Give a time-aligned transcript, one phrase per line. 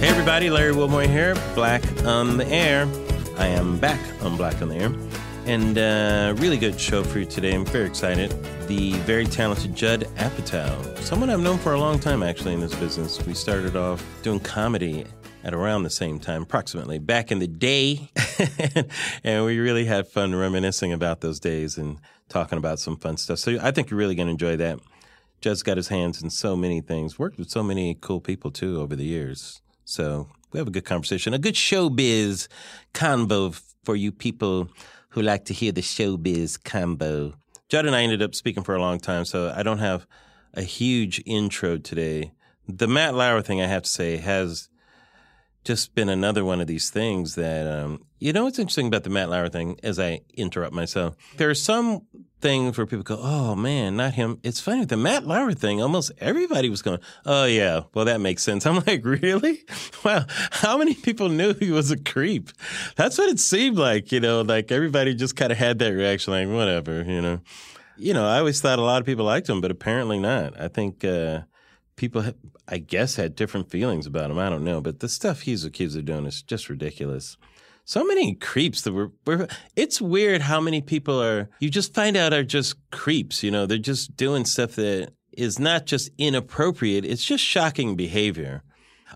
[0.00, 2.86] Hey everybody, Larry Wilmore here, Black on the Air.
[3.38, 4.92] I am back on Black on the Air.
[5.46, 7.54] And uh, really good show for you today.
[7.54, 8.30] I'm very excited.
[8.68, 12.74] The very talented Judd Apatow, someone I've known for a long time actually in this
[12.76, 13.24] business.
[13.26, 15.06] We started off doing comedy
[15.42, 18.10] at around the same time, approximately back in the day.
[19.24, 21.98] and we really had fun reminiscing about those days and
[22.28, 23.38] talking about some fun stuff.
[23.38, 24.80] So I think you're really going to enjoy that.
[25.40, 28.80] Judd's got his hands in so many things, worked with so many cool people too
[28.80, 29.60] over the years.
[29.84, 32.48] So we have a good conversation, a good showbiz
[32.94, 34.68] convo for you people
[35.10, 37.34] who like to hear the showbiz combo.
[37.68, 40.06] Judd and I ended up speaking for a long time, so I don't have
[40.54, 42.32] a huge intro today.
[42.68, 44.68] The Matt Lauer thing, I have to say, has
[45.66, 49.10] just been another one of these things that um, you know what's interesting about the
[49.10, 51.16] Matt Lauer thing as I interrupt myself.
[51.38, 52.02] There are some
[52.40, 55.82] things where people go, "Oh man, not him." It's funny the Matt Lauer thing.
[55.82, 59.64] Almost everybody was going, "Oh yeah, well that makes sense." I'm like, really?
[60.04, 62.50] Wow, how many people knew he was a creep?
[62.94, 64.12] That's what it seemed like.
[64.12, 67.02] You know, like everybody just kind of had that reaction, like whatever.
[67.02, 67.40] You know,
[67.96, 68.24] you know.
[68.24, 70.58] I always thought a lot of people liked him, but apparently not.
[70.60, 71.04] I think.
[71.04, 71.40] Uh,
[71.96, 72.24] people,
[72.68, 74.38] I guess, had different feelings about him.
[74.38, 77.36] I don't know, but the stuff he's accused of doing is just ridiculous.
[77.84, 79.46] So many creeps that were, were.
[79.76, 81.48] It's weird how many people are.
[81.60, 83.44] You just find out are just creeps.
[83.44, 87.04] You know, they're just doing stuff that is not just inappropriate.
[87.04, 88.64] It's just shocking behavior.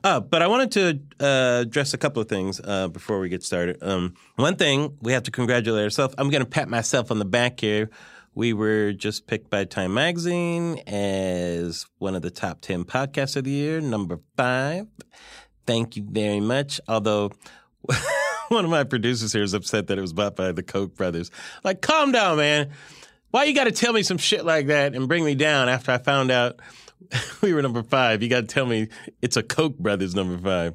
[0.05, 3.43] Uh, but I wanted to uh, address a couple of things uh, before we get
[3.43, 3.79] started.
[3.83, 6.15] Um, one thing we have to congratulate ourselves.
[6.17, 7.91] I'm going to pat myself on the back here.
[8.35, 13.45] We were just picked by Time Magazine as one of the top 10 podcasts of
[13.45, 14.87] the year, number five.
[15.67, 16.81] Thank you very much.
[16.87, 17.33] Although
[18.49, 21.33] one of my producers here is upset that it was bought by the Koch brothers.
[21.65, 22.71] Like, calm down, man.
[23.33, 25.91] Why you got to tell me some shit like that and bring me down after
[25.91, 26.61] I found out
[27.43, 28.23] we were number five?
[28.23, 28.89] You got to tell me
[29.21, 30.75] it's a Koch brothers number five,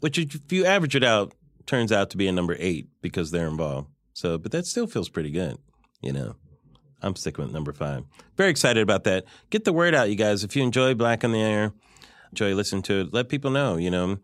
[0.00, 1.34] which if you average it out,
[1.66, 3.88] turns out to be a number eight because they're involved.
[4.14, 5.58] So, but that still feels pretty good,
[6.00, 6.36] you know.
[7.02, 8.04] I'm sticking with number five.
[8.36, 9.24] Very excited about that.
[9.50, 10.44] Get the word out, you guys.
[10.44, 11.72] If you enjoy Black on the Air,
[12.30, 14.18] enjoy listening to it, let people know, you know.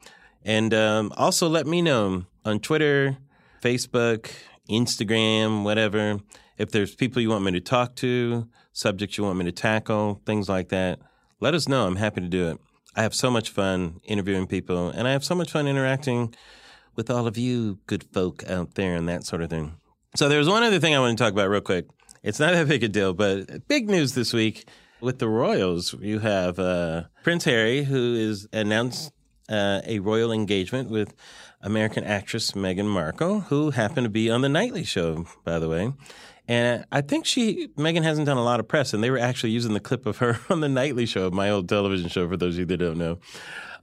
[0.44, 3.16] And um, also let me know on Twitter,
[3.62, 4.30] Facebook,
[4.68, 6.20] Instagram, whatever.
[6.58, 10.20] If there's people you want me to talk to, subjects you want me to tackle,
[10.26, 10.98] things like that,
[11.40, 11.86] let us know.
[11.86, 12.58] I'm happy to do it.
[12.94, 16.34] I have so much fun interviewing people, and I have so much fun interacting
[16.94, 19.76] with all of you good folk out there and that sort of thing.
[20.14, 21.86] So there's one other thing I want to talk about real quick.
[22.22, 24.68] It's not that big a deal, but big news this week
[25.00, 25.92] with the royals.
[26.00, 29.10] You have uh, Prince Harry, who is announced
[29.48, 31.16] uh, a royal engagement with
[31.62, 35.92] American actress Meghan Markle, who happened to be on the Nightly Show, by the way.
[36.46, 39.50] And I think she, Meghan hasn't done a lot of press, and they were actually
[39.50, 42.54] using the clip of her on the Nightly Show, my old television show, for those
[42.54, 43.18] of you that don't know,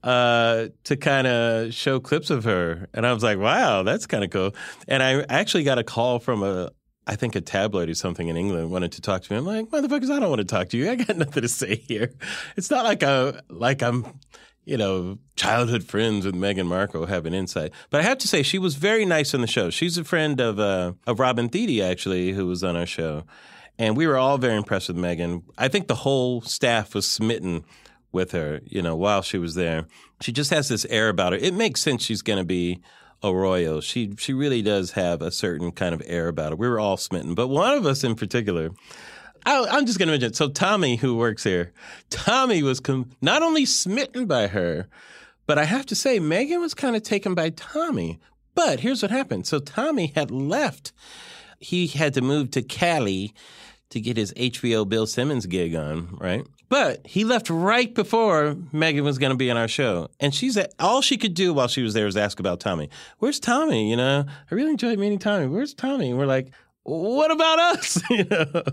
[0.04, 2.88] uh, to kind of show clips of her.
[2.94, 4.56] And I was like, wow, that's kind of cool.
[4.88, 6.72] And I actually got a call from a,
[7.10, 9.40] I think a tabloid or something in England wanted to talk to me.
[9.40, 10.92] I'm like, motherfuckers, I don't want to talk to you.
[10.92, 12.14] I got nothing to say here.
[12.56, 14.20] It's not like I like I'm,
[14.64, 17.72] you know, childhood friends with Meghan Markle have an insight.
[17.90, 19.72] But I have to say, she was very nice on the show.
[19.72, 23.24] She's a friend of uh, of Robin Thede, actually, who was on our show,
[23.80, 25.42] and we were all very impressed with Meghan.
[25.58, 27.66] I think the whole staff was smitten
[28.12, 28.62] with her.
[28.66, 29.88] You know, while she was there,
[30.22, 31.40] she just has this air about her.
[31.40, 32.84] It makes sense she's going to be
[33.24, 33.82] Arroyo.
[33.82, 36.56] She she really does have a certain kind of air about her.
[36.56, 38.72] We were all smitten, but one of us in particular.
[39.46, 40.34] I, am just going to mention.
[40.34, 41.72] So Tommy, who works here,
[42.10, 44.90] Tommy was com- not only smitten by her,
[45.48, 48.20] but I have to say Meghan was kind of taken by Tommy.
[48.54, 49.48] But here's what happened.
[49.48, 50.92] So Tommy had left.
[51.58, 53.34] He had to move to Cali
[53.90, 56.46] to get his HBO Bill Simmons gig on, right?
[56.70, 60.10] But he left right before Meghan was going to be on our show.
[60.20, 62.90] And she's at, all she could do while she was there was ask about Tommy.
[63.18, 63.90] Where's Tommy?
[63.90, 65.48] You know, I really enjoyed meeting Tommy.
[65.48, 66.12] Where's Tommy?
[66.12, 66.52] And we're like,
[66.84, 68.02] what about us?
[68.10, 68.64] you know,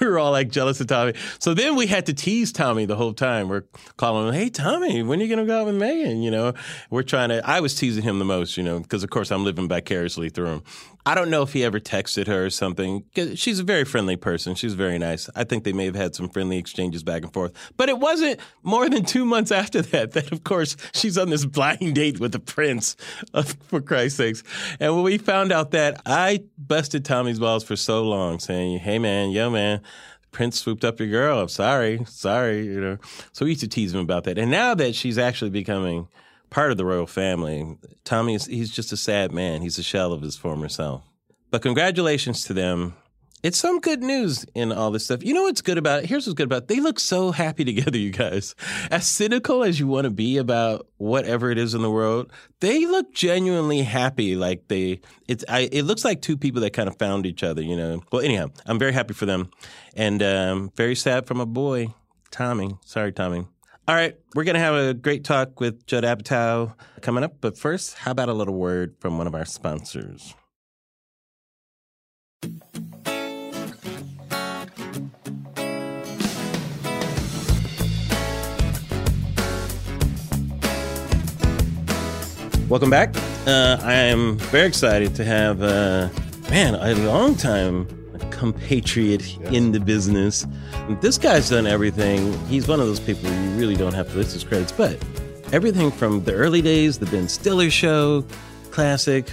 [0.00, 1.14] we were all like jealous of Tommy.
[1.38, 3.48] So then we had to tease Tommy the whole time.
[3.48, 3.64] We're
[3.96, 6.52] calling him, "Hey Tommy, when are you going to go out with Meghan?" You know,
[6.90, 7.44] we're trying to.
[7.44, 10.46] I was teasing him the most, you know, because of course I'm living vicariously through
[10.46, 10.62] him.
[11.06, 13.04] I don't know if he ever texted her or something.
[13.34, 14.54] She's a very friendly person.
[14.54, 15.28] She's very nice.
[15.36, 17.52] I think they may have had some friendly exchanges back and forth.
[17.76, 21.44] But it wasn't more than two months after that that, of course, she's on this
[21.44, 22.96] blind date with the prince,
[23.34, 24.42] uh, for Christ's sakes.
[24.80, 28.98] And when we found out that, I busted Tommy's balls for so long, saying, "Hey
[28.98, 29.80] man, yo man."
[30.32, 31.38] Prince swooped up your girl.
[31.38, 32.98] I'm sorry, sorry, you know.
[33.32, 34.36] So we used to tease him about that.
[34.36, 36.08] And now that she's actually becoming
[36.50, 37.76] part of the royal family.
[38.04, 39.62] Tommy is he's just a sad man.
[39.62, 41.02] He's a shell of his former self.
[41.50, 42.94] But congratulations to them.
[43.44, 45.22] it's some good news in all this stuff.
[45.22, 46.06] You know what's good about it?
[46.06, 46.68] Here's what's good about it.
[46.68, 48.54] They look so happy together, you guys.
[48.90, 52.86] As cynical as you want to be about whatever it is in the world, they
[52.86, 54.34] look genuinely happy.
[54.34, 57.62] Like they, it's, I, it looks like two people that kind of found each other,
[57.62, 58.02] you know?
[58.10, 59.50] Well, anyhow, I'm very happy for them
[59.94, 61.94] and um, very sad for my boy,
[62.30, 62.76] Tommy.
[62.84, 63.46] Sorry, Tommy.
[63.86, 66.72] All right, we're going to have a great talk with Judd Apatow
[67.02, 67.36] coming up.
[67.42, 70.34] But first, how about a little word from one of our sponsors?
[82.70, 83.14] Welcome back.
[83.46, 86.08] Uh, I am very excited to have, uh,
[86.48, 87.86] man, a long time
[88.34, 89.52] compatriot yes.
[89.52, 90.46] in the business.
[91.00, 92.36] This guy's done everything.
[92.48, 95.02] He's one of those people you really don't have to list his credits, but
[95.52, 98.24] everything from the early days, the Ben Stiller show,
[98.70, 99.30] classic,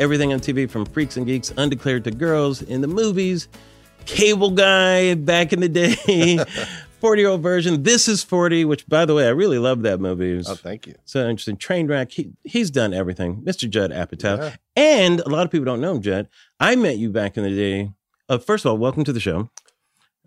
[0.00, 3.48] everything on TV from Freaks and Geeks, Undeclared to Girls, in the movies,
[4.04, 6.38] Cable Guy back in the day,
[7.00, 7.84] 40 year old Virgin.
[7.84, 10.42] This is 40, which, by the way, I really love that movie.
[10.44, 10.94] oh, thank you.
[11.04, 11.56] So interesting.
[11.56, 12.10] Trainwreck.
[12.10, 13.42] He, he's done everything.
[13.42, 13.70] Mr.
[13.70, 14.38] Judd Apatow.
[14.38, 14.56] Yeah.
[14.74, 16.28] And a lot of people don't know him, Judd.
[16.58, 17.92] I met you back in the day.
[18.30, 19.50] Uh, first of all, welcome to the show.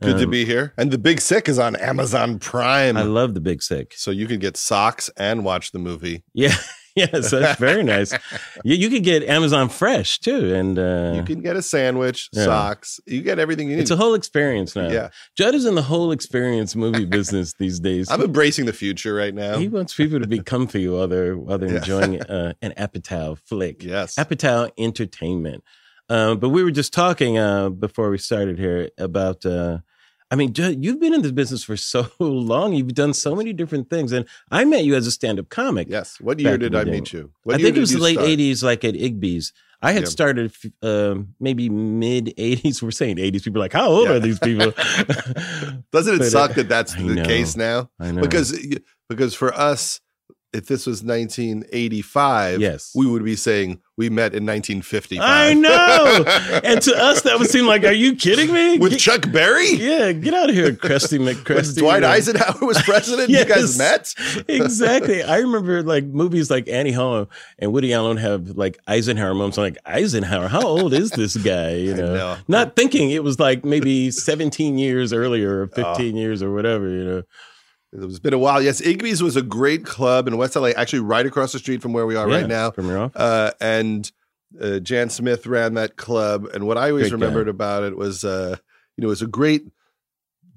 [0.01, 0.73] Good um, to be here.
[0.77, 2.97] And The Big Sick is on Amazon Prime.
[2.97, 3.93] I love The Big Sick.
[3.95, 6.25] So you can get socks and watch the movie.
[6.33, 6.53] Yeah.
[6.97, 8.13] yes, that's very nice.
[8.65, 12.45] You, you could get Amazon Fresh too, and uh, you can get a sandwich, yeah.
[12.45, 12.99] socks.
[13.05, 13.81] You get everything you need.
[13.81, 14.87] It's a whole experience now.
[14.87, 18.09] Yeah, Judd is in the whole experience movie business these days.
[18.09, 19.57] I'm embracing the future right now.
[19.57, 21.77] He wants people to be comfy while they're while they're yeah.
[21.77, 23.83] enjoying uh, an Apatow flick.
[23.83, 25.63] Yes, Apatow entertainment.
[26.09, 29.79] Uh, but we were just talking uh, before we started here about uh,
[30.33, 32.73] I mean, you've been in this business for so long.
[32.73, 35.87] You've done so many different things, and I met you as a stand-up comic.
[35.87, 36.19] Yes.
[36.19, 37.31] What year did I meet you?
[37.43, 38.29] What I think it was the late start?
[38.29, 39.53] '80s, like at Igby's.
[39.79, 40.09] I had yeah.
[40.09, 42.81] started uh, maybe mid '80s.
[42.81, 43.43] We're saying '80s.
[43.43, 44.15] People are like, "How old yeah.
[44.15, 44.71] are these people?"
[45.91, 47.91] Doesn't it but, suck that that's the know, case now?
[47.99, 48.57] I know because
[49.09, 50.01] because for us,
[50.53, 55.19] if this was 1985, yes, we would be saying we met in 1955.
[55.21, 56.61] I know.
[56.63, 58.79] and to us, that would seem like, are you kidding me?
[58.79, 59.73] With get, Chuck Berry?
[59.73, 61.77] Yeah, get out of here, Krusty McCrusty.
[61.77, 63.29] Dwight Eisenhower was president.
[63.31, 64.13] yes, you guys met?
[64.47, 65.21] exactly.
[65.21, 67.29] I remember like movies like Annie Hall
[67.59, 69.57] and Woody Allen have like Eisenhower moments.
[69.57, 71.73] I'm like, Eisenhower, how old is this guy?
[71.75, 72.37] You know, know.
[72.47, 76.19] not thinking it was like maybe 17 years earlier or 15 oh.
[76.19, 77.23] years or whatever, you know.
[77.95, 78.61] It's been a while.
[78.61, 81.93] Yes, Igby's was a great club in West LA, actually right across the street from
[81.93, 82.71] where we are yeah, right now.
[82.71, 83.21] From your office.
[83.21, 84.11] Uh, and
[84.59, 86.47] uh, Jan Smith ran that club.
[86.53, 87.51] And what I always great remembered guy.
[87.51, 88.57] about it was, uh,
[88.97, 89.63] you know, it was a great,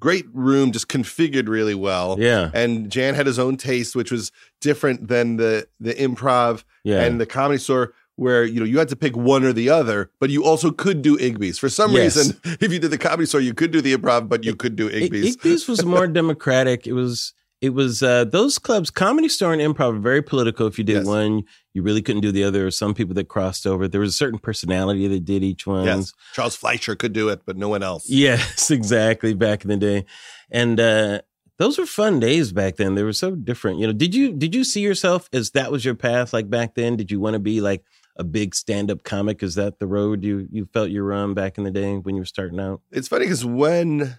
[0.01, 2.17] great room, just configured really well.
[2.19, 2.51] Yeah.
[2.55, 7.03] And Jan had his own taste, which was different than the the improv yeah.
[7.03, 10.11] and the comedy store where you know you had to pick one or the other,
[10.19, 11.59] but you also could do Igby's.
[11.59, 12.17] For some yes.
[12.17, 14.77] reason, if you did the comedy store, you could do the improv, but you could
[14.77, 15.37] do Igby's.
[15.37, 16.87] Igby's was more democratic.
[16.87, 20.67] It was it was uh, those clubs, comedy store and improv, are very political.
[20.67, 21.07] If you did yes.
[21.07, 22.71] one, you really couldn't do the other.
[22.71, 23.89] Some people that crossed over.
[23.89, 25.85] There was a certain personality that did each one.
[25.85, 28.09] Yes, Charles Fleischer could do it, but no one else.
[28.09, 29.35] Yes, exactly.
[29.35, 30.05] Back in the day,
[30.51, 31.21] and uh,
[31.59, 32.95] those were fun days back then.
[32.95, 33.79] They were so different.
[33.79, 36.33] You know, did you did you see yourself as that was your path?
[36.33, 37.85] Like back then, did you want to be like
[38.19, 39.43] a big stand up comic?
[39.43, 42.15] Is that the road you you felt you were on back in the day when
[42.15, 42.81] you were starting out?
[42.91, 44.19] It's funny because when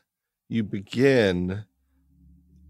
[0.50, 1.66] you begin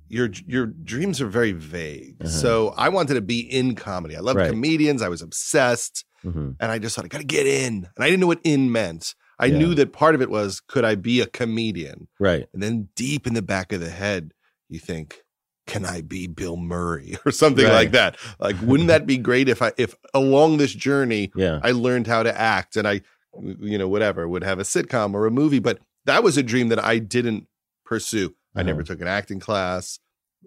[0.10, 2.18] your your dreams are very vague.
[2.22, 2.30] Uh-huh.
[2.30, 4.16] So I wanted to be in comedy.
[4.16, 4.50] I loved right.
[4.50, 5.02] comedians.
[5.02, 6.52] I was obsessed, mm-hmm.
[6.60, 7.88] and I just thought I got to get in.
[7.96, 9.16] And I didn't know what in meant.
[9.40, 9.58] I yeah.
[9.58, 12.08] knew that part of it was could I be a comedian?
[12.20, 12.48] Right.
[12.54, 14.34] And then deep in the back of the head,
[14.70, 15.24] you think,
[15.68, 17.74] can I be Bill Murray or something right.
[17.74, 18.18] like that?
[18.40, 21.60] Like, wouldn't that be great if I if along this journey, yeah.
[21.62, 23.02] I learned how to act and I,
[23.40, 25.60] you know, whatever would have a sitcom or a movie.
[25.60, 27.48] But that was a dream that I didn't
[27.86, 28.34] pursue.
[28.56, 28.88] I never uh-huh.
[28.88, 30.00] took an acting class.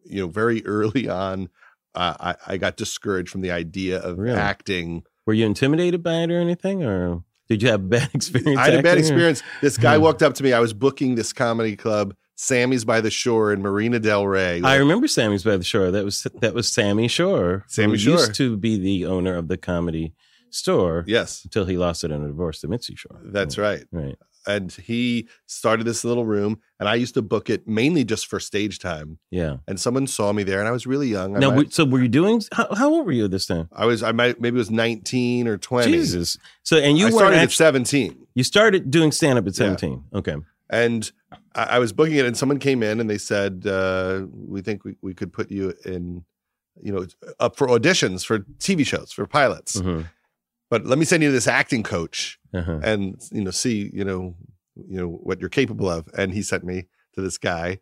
[0.04, 1.48] You know, very early on,
[1.94, 4.36] uh, I, I got discouraged from the idea of really?
[4.36, 5.04] acting.
[5.26, 8.58] Were you intimidated by it or anything, or did you have a bad experience?
[8.58, 9.42] I had a bad experience.
[9.42, 9.44] Or?
[9.60, 10.52] This guy walked up to me.
[10.52, 14.62] I was booking this comedy club, Sammy's by the Shore in Marina Del Rey.
[14.62, 15.90] I remember Sammy's by the Shore.
[15.90, 17.64] That was that was Sammy Shore.
[17.68, 20.14] Sammy Shore used to be the owner of the comedy
[20.48, 21.04] store.
[21.06, 23.20] Yes, until he lost it in a divorce to Mitzi Shore.
[23.24, 23.84] That's right.
[23.92, 24.16] Right
[24.46, 28.40] and he started this little room and i used to book it mainly just for
[28.40, 31.72] stage time yeah and someone saw me there and i was really young now might,
[31.74, 34.40] so were you doing how, how, old were you this time i was i might
[34.40, 38.42] maybe it was 19 or 20 jesus so and you I started at 17 you
[38.42, 40.18] started doing stand-up at 17 yeah.
[40.18, 40.36] okay
[40.70, 41.10] and
[41.54, 44.84] I, I, was booking it and someone came in and they said uh, we think
[44.84, 46.24] we, we could put you in
[46.82, 47.06] you know
[47.38, 50.02] up for auditions for tv shows for pilots mm-hmm
[50.70, 52.78] but let me send you this acting coach uh-huh.
[52.82, 54.36] and you know see you know
[54.88, 56.08] you know what you're capable of.
[56.16, 57.80] And he sent me to this guy,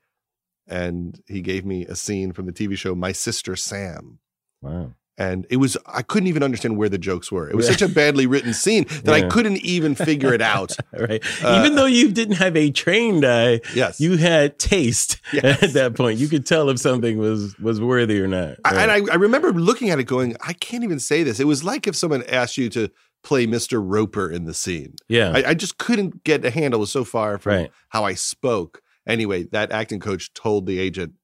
[0.66, 4.18] and he gave me a scene from the TV show My Sister Sam.
[4.60, 7.50] Wow and it was I couldn't even understand where the jokes were.
[7.50, 9.26] It was such a badly written scene that yeah.
[9.26, 10.76] I couldn't even figure it out.
[10.98, 11.22] right.
[11.42, 14.00] Uh, even though you didn't have a trained eye, yes.
[14.00, 15.62] you had taste yes.
[15.62, 16.18] at that point.
[16.18, 18.56] You could tell if something was was worthy or not.
[18.64, 18.76] Right?
[18.76, 21.40] And I, I remember looking at it going, I can't even say this.
[21.40, 22.88] It was like if someone asked you to
[23.24, 23.82] play Mr.
[23.84, 24.94] Roper in the scene.
[25.08, 25.32] Yeah.
[25.34, 26.78] I, I just couldn't get a handle.
[26.78, 27.70] It was so far from right.
[27.88, 28.80] how I spoke.
[29.06, 31.14] Anyway, that acting coach told the agent,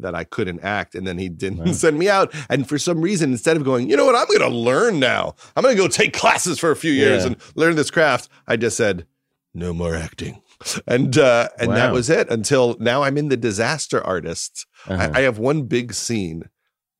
[0.00, 0.94] that I couldn't act.
[0.94, 2.34] And then he didn't send me out.
[2.48, 5.34] And for some reason, instead of going, you know what, I'm going to learn now,
[5.56, 7.28] I'm going to go take classes for a few years yeah.
[7.28, 9.06] and learn this craft, I just said,
[9.54, 10.42] no more acting.
[10.86, 11.74] And uh, and wow.
[11.76, 13.04] that was it until now.
[13.04, 14.66] I'm in the Disaster Artist.
[14.88, 15.10] Uh-huh.
[15.14, 16.48] I, I have one big scene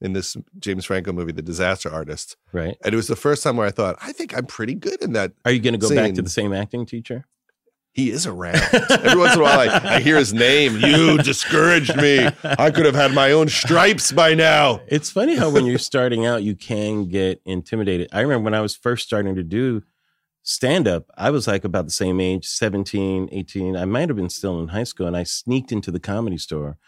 [0.01, 2.37] in this James Franco movie, The Disaster Artist.
[2.53, 2.77] Right.
[2.85, 5.13] And it was the first time where I thought, I think I'm pretty good in
[5.15, 5.33] that.
[5.45, 5.97] Are you going to go scene.
[5.97, 7.27] back to the same acting teacher?
[7.99, 8.63] He is around.
[8.73, 10.79] Every once in a while, I, I, hear his name.
[10.79, 12.29] You discouraged me.
[12.45, 14.81] I could have had my own stripes by now.
[14.87, 18.09] It's funny how when you're starting out, you can get intimidated.
[18.13, 19.83] I remember when I was first starting to do
[20.45, 23.77] stand up, I was like about the same age 17, 18.
[23.77, 26.79] I might have been still in high school, and I sneaked into the comedy store.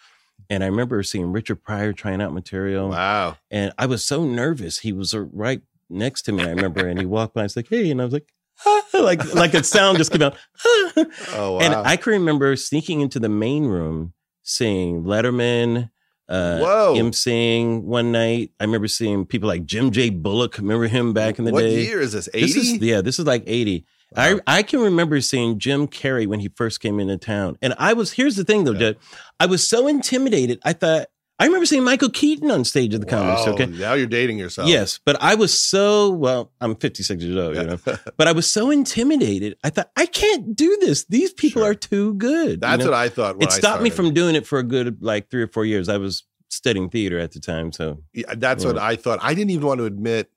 [0.48, 2.90] And I remember seeing Richard Pryor trying out material.
[2.90, 3.36] Wow.
[3.50, 4.78] And I was so nervous.
[4.78, 6.86] He was uh, right next to me, I remember.
[6.86, 7.40] and he walked by.
[7.40, 7.90] I was like, hey.
[7.90, 8.32] And I was like,
[8.94, 10.36] like like a sound just came out.
[10.66, 11.06] oh,
[11.52, 11.58] wow.
[11.60, 14.12] And I can remember sneaking into the main room,
[14.42, 15.90] seeing Letterman,
[16.28, 16.94] uh, Whoa.
[16.96, 18.52] emceeing one night.
[18.60, 20.10] I remember seeing people like Jim J.
[20.10, 20.58] Bullock.
[20.58, 21.76] Remember him back in the what day?
[21.76, 22.28] What year is this?
[22.34, 22.78] Eighty?
[22.84, 23.86] Yeah, this is like eighty.
[24.16, 24.40] Wow.
[24.46, 27.92] I I can remember seeing Jim Carrey when he first came into town, and I
[27.92, 28.12] was.
[28.12, 28.92] Here's the thing, though, yeah.
[29.38, 30.60] I was so intimidated.
[30.64, 31.08] I thought
[31.40, 33.54] I remember seeing Michael Keaton on stage at the comedy show.
[33.54, 34.68] Okay, now you're dating yourself.
[34.68, 36.52] Yes, but I was so well.
[36.60, 37.78] I'm 56 years old, you know.
[38.18, 39.56] but I was so intimidated.
[39.64, 41.06] I thought I can't do this.
[41.06, 41.70] These people sure.
[41.70, 42.60] are too good.
[42.60, 42.90] That's you know?
[42.90, 43.42] what I thought.
[43.42, 45.88] it stopped me from doing it for a good like three or four years.
[45.88, 48.72] I was studying theater at the time, so yeah, that's yeah.
[48.72, 49.18] what I thought.
[49.22, 50.30] I didn't even want to admit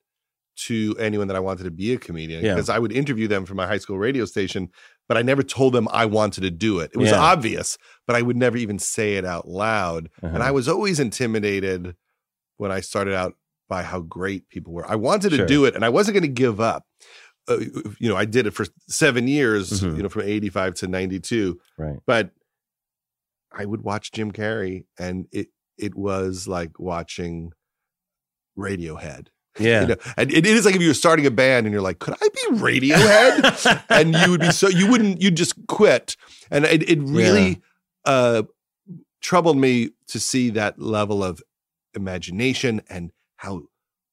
[0.55, 2.75] to anyone that I wanted to be a comedian because yeah.
[2.75, 4.69] I would interview them for my high school radio station
[5.07, 6.91] but I never told them I wanted to do it.
[6.93, 10.09] It was obvious, but I would never even say it out loud.
[10.21, 10.33] Uh-huh.
[10.33, 11.95] And I was always intimidated
[12.57, 13.35] when I started out
[13.69, 14.89] by how great people were.
[14.89, 15.45] I wanted to sure.
[15.45, 16.85] do it and I wasn't going to give up.
[17.47, 17.59] Uh,
[17.99, 19.97] you know, I did it for seven years, mm-hmm.
[19.97, 21.59] you know, from 85 to 92.
[21.77, 21.99] Right.
[22.05, 22.31] But
[23.51, 27.51] I would watch Jim Carrey and it, it was like watching
[28.57, 29.27] Radiohead.
[29.59, 29.81] Yeah.
[29.81, 29.95] You know?
[30.17, 32.27] And it is like if you were starting a band and you're like, could I
[32.27, 33.83] be Radiohead?
[33.89, 36.17] and you would be so, you wouldn't, you'd just quit.
[36.49, 37.55] And it, it really yeah.
[38.05, 38.43] Uh,
[39.21, 41.41] troubled me to see that level of
[41.93, 43.63] imagination and how,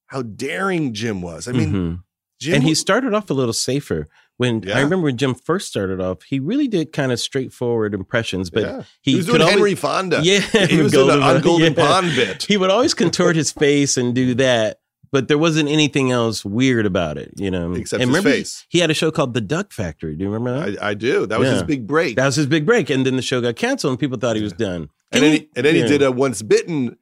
[0.07, 1.49] how daring Jim was.
[1.49, 1.95] I mean, mm-hmm.
[2.41, 4.07] Jim, and he started off a little safer.
[4.39, 4.79] When yeah.
[4.79, 8.63] I remember when Jim first started off, he really did kind of straightforward impressions, but
[8.63, 8.83] yeah.
[9.03, 10.21] he, he, was doing always, Henry Fonda.
[10.23, 11.87] Yeah, he was doing on Golden yeah.
[11.87, 12.45] Pond bit.
[12.45, 14.80] He would always contort his face and do that,
[15.13, 17.73] but there wasn't anything else weird about it, you know.
[17.73, 18.67] Except and his face.
[18.69, 20.15] He, he had a show called The Duck Factory.
[20.17, 20.83] Do you remember that?
[20.83, 21.27] I, I do.
[21.27, 21.55] That was yeah.
[21.55, 22.17] his big break.
[22.17, 24.43] That was his big break, and then the show got canceled, and people thought he
[24.43, 24.89] was done.
[25.13, 26.97] and then, he, and then he did a Once Bitten,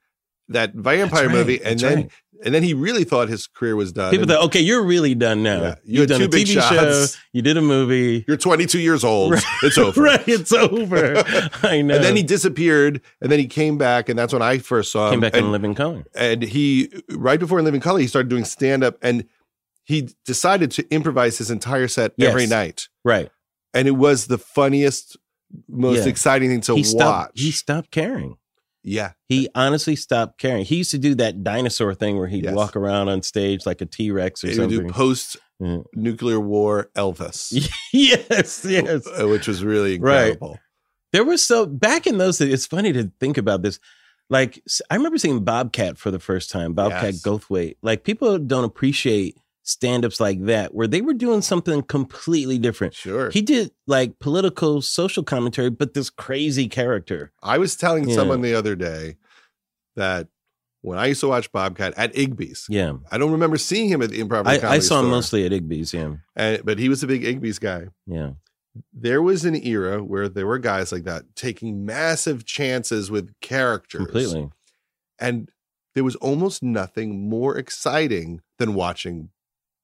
[0.49, 2.11] that vampire right, movie, and then right.
[2.45, 4.11] and then he really thought his career was done.
[4.11, 5.61] People thought, okay, you're really done now.
[5.61, 7.12] Yeah, you have done a TV shows.
[7.12, 8.25] show, you did a movie.
[8.26, 9.33] You're 22 years old.
[9.33, 9.43] Right.
[9.62, 10.00] It's over.
[10.00, 11.17] right, it's over.
[11.62, 11.97] I know.
[11.97, 15.09] And then he disappeared, and then he came back, and that's when I first saw
[15.09, 15.14] him.
[15.14, 16.05] Came back and, in Living Color.
[16.14, 19.25] And he right before in Living Color, he started doing stand up, and
[19.85, 22.28] he decided to improvise his entire set yes.
[22.28, 22.88] every night.
[23.05, 23.31] Right.
[23.73, 25.17] And it was the funniest,
[25.67, 26.11] most yeah.
[26.11, 26.87] exciting thing to he watch.
[26.88, 28.37] Stopped, he stopped caring.
[28.82, 29.12] Yeah.
[29.28, 30.64] He honestly stopped caring.
[30.64, 32.54] He used to do that dinosaur thing where he'd yes.
[32.54, 34.76] walk around on stage like a T Rex or he something.
[34.78, 35.37] Would do post
[35.94, 37.52] nuclear war Elvis.
[37.92, 39.06] yes, yes.
[39.06, 40.50] Uh, which was really incredible.
[40.50, 40.61] Right.
[41.12, 43.80] There was so back in those days, it's funny to think about this.
[44.30, 47.23] Like I remember seeing Bobcat for the first time, Bobcat yes.
[47.23, 47.76] Goldthwait.
[47.82, 49.37] Like people don't appreciate
[49.68, 52.94] stand-ups like that where they were doing something completely different.
[52.94, 53.28] Sure.
[53.30, 57.32] He did like political social commentary but this crazy character.
[57.42, 58.14] I was telling yeah.
[58.14, 59.16] someone the other day
[59.94, 60.28] that
[60.80, 62.66] when I used to watch Bobcat at Igby's.
[62.70, 62.94] Yeah.
[63.10, 64.46] I don't remember seeing him at the Improv.
[64.46, 66.14] I, I, saw him mostly at Igby's, yeah.
[66.34, 67.88] And, but he was a big Igby's guy.
[68.06, 68.32] Yeah.
[68.94, 74.04] There was an era where there were guys like that taking massive chances with characters.
[74.04, 74.48] Completely.
[75.18, 75.50] And
[75.94, 79.30] there was almost nothing more exciting than watching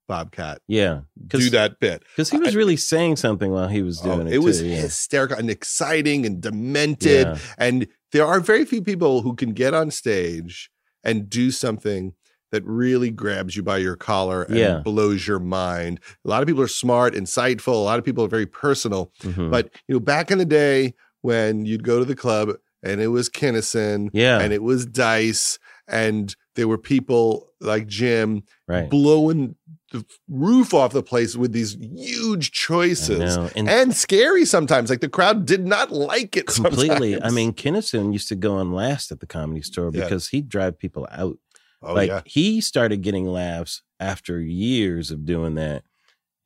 [0.07, 0.61] Bobcat.
[0.69, 4.27] Yeah, do that bit because he was really saying something while he was doing oh,
[4.27, 4.35] it.
[4.35, 4.77] It was too, yeah.
[4.77, 7.27] hysterical and exciting and demented.
[7.27, 7.39] Yeah.
[7.59, 10.71] And there are very few people who can get on stage
[11.03, 12.15] and do something
[12.53, 14.79] that really grabs you by your collar and Yeah.
[14.79, 15.99] blows your mind.
[16.25, 17.73] A lot of people are smart, insightful.
[17.73, 19.11] A lot of people are very personal.
[19.25, 19.51] Mhm.
[19.51, 22.51] But you know, back in the day when you'd go to the club
[22.83, 25.59] and it was Kinnison yeah, and it was Dice
[25.89, 28.89] and there were people like Jim right.
[28.89, 29.57] blowing
[29.95, 33.37] the roof off the place with these huge choices.
[33.57, 34.91] And and scary sometimes.
[34.91, 37.23] Like the crowd did not like it completely.
[37.23, 40.05] I mean, Kinnison used to go on last at the comedy store Yeah.
[40.05, 41.39] because he'd drive people out.
[41.83, 45.85] oh like yeah, he started getting laughs after years of doing that.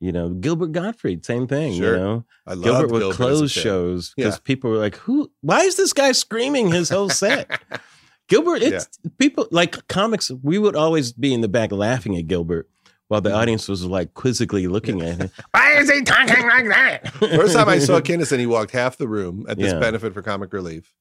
[0.01, 1.73] You know, Gilbert Gottfried, same thing.
[1.77, 1.95] Sure.
[1.97, 4.39] You know, I love Gilbert would Gilbert close shows because Yeah.
[4.45, 5.29] people were like, "Who?
[5.41, 7.49] Why is this guy screaming his whole set?"
[8.29, 8.87] Gilbert, it's
[9.17, 10.29] people like comics.
[10.43, 12.69] We would always be in the back laughing at Gilbert
[13.09, 15.29] while the audience was like quizzically looking at him.
[15.51, 17.09] Why is he talking like that?
[17.19, 19.79] First time I saw Kinnison, he walked half the room at this Yeah.
[19.79, 20.93] benefit for comic relief,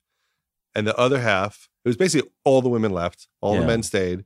[0.74, 4.24] and the other half, it was basically all the women left, all the men stayed,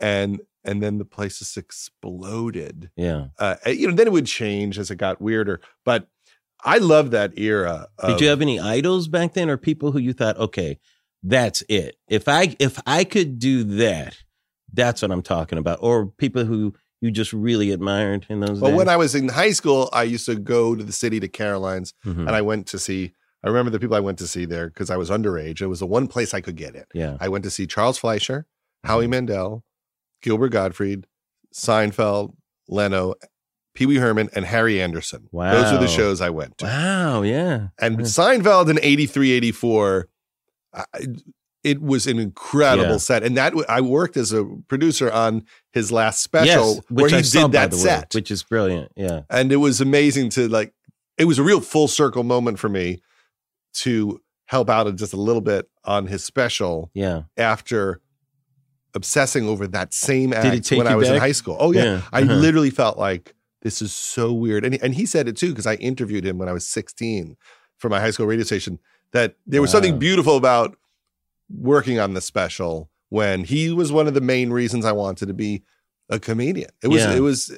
[0.00, 2.90] and and then the place just exploded.
[2.96, 3.26] yeah.
[3.38, 6.08] Uh, you know, then it would change as it got weirder, but
[6.64, 7.88] I love that era.
[8.06, 10.78] Did you have any idols back then, or people who you thought, okay,
[11.22, 11.96] that's it?
[12.08, 14.16] If I if I could do that,
[14.72, 18.70] that's what I'm talking about, or people who you just really admired in those Well,
[18.70, 18.78] days.
[18.78, 21.92] when I was in high school, I used to go to the city to Caroline's,
[22.06, 22.20] Mhm.
[22.20, 23.12] and I went to see.
[23.44, 25.60] I remember the people I went to see there because I was underage.
[25.60, 26.84] It was the one place I could get in.
[26.94, 28.46] yeah, I went to see Charles Fleischer,
[28.84, 28.88] Mm-hmm.
[28.92, 29.64] Howie Mandel,
[30.22, 31.06] Gilbert Gottfried,
[31.54, 32.34] Seinfeld,
[32.68, 33.14] Leno,
[33.74, 35.28] Pee Wee Herman, and Harry Anderson.
[35.32, 35.52] Wow.
[35.52, 36.66] Those were the shows I went to.
[36.66, 38.06] wow, yeah, And Yeah.
[38.06, 40.08] Seinfeld in 83, 84,
[40.74, 40.84] I,
[41.64, 42.96] it was an incredible Yeah.
[42.98, 43.22] set.
[43.22, 47.22] And that I worked as a producer on his last special yes, where he I
[47.22, 48.14] saw, did by that the way, set.
[48.14, 48.90] which is brilliant.
[48.96, 50.72] Yeah, and it was amazing to like
[51.18, 53.00] it was a real full circle moment for me
[53.74, 58.00] to help out just a little bit on his special yeah, after
[58.94, 61.56] obsessing over that same act when I was in high school.
[61.58, 62.34] Oh yeah, Yeah, I uh-huh.
[62.34, 65.66] literally felt like this is so weird, and he, and he said it too because
[65.66, 67.36] I interviewed him when I was 16
[67.78, 68.78] for my high school radio station.
[69.12, 69.72] That there was Wow.
[69.80, 70.76] something beautiful about
[71.54, 75.34] working on the special when he was one of the main reasons I wanted to
[75.34, 75.62] be
[76.08, 76.70] a comedian.
[76.82, 77.14] It was Yeah.
[77.14, 77.52] it was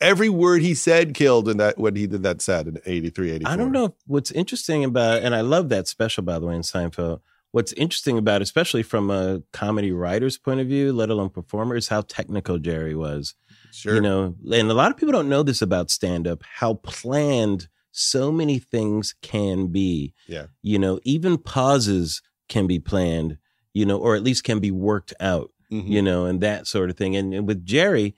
[0.00, 3.52] every word he said killed in that when he did that set in 83, 84.
[3.52, 6.62] I don't know what's interesting about, and I love that special by the way in
[6.62, 7.20] Seinfeld.
[7.50, 11.76] What's interesting about, it, especially from a comedy writer's point of view, let alone performer,
[11.76, 13.34] is how technical Jerry was.
[13.72, 13.94] Sure.
[13.94, 17.68] You know, and a lot of people don't know this about stand up, how planned
[17.90, 20.12] so many things can be.
[20.26, 20.46] Yeah.
[20.62, 23.38] You know, even pauses can be planned,
[23.74, 25.88] you know, or at least can be worked out, Mhm.
[25.88, 27.16] you know, and that sort of thing.
[27.16, 28.14] And, and with Jerry,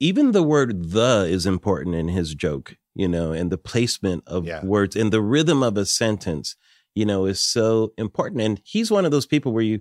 [0.00, 4.46] even the word the is important in his joke, you know, and the placement of
[4.46, 4.64] Yeah.
[4.64, 6.56] words and the rhythm of a sentence,
[6.94, 8.40] you know, is so important.
[8.42, 9.80] And he's one of those people where you,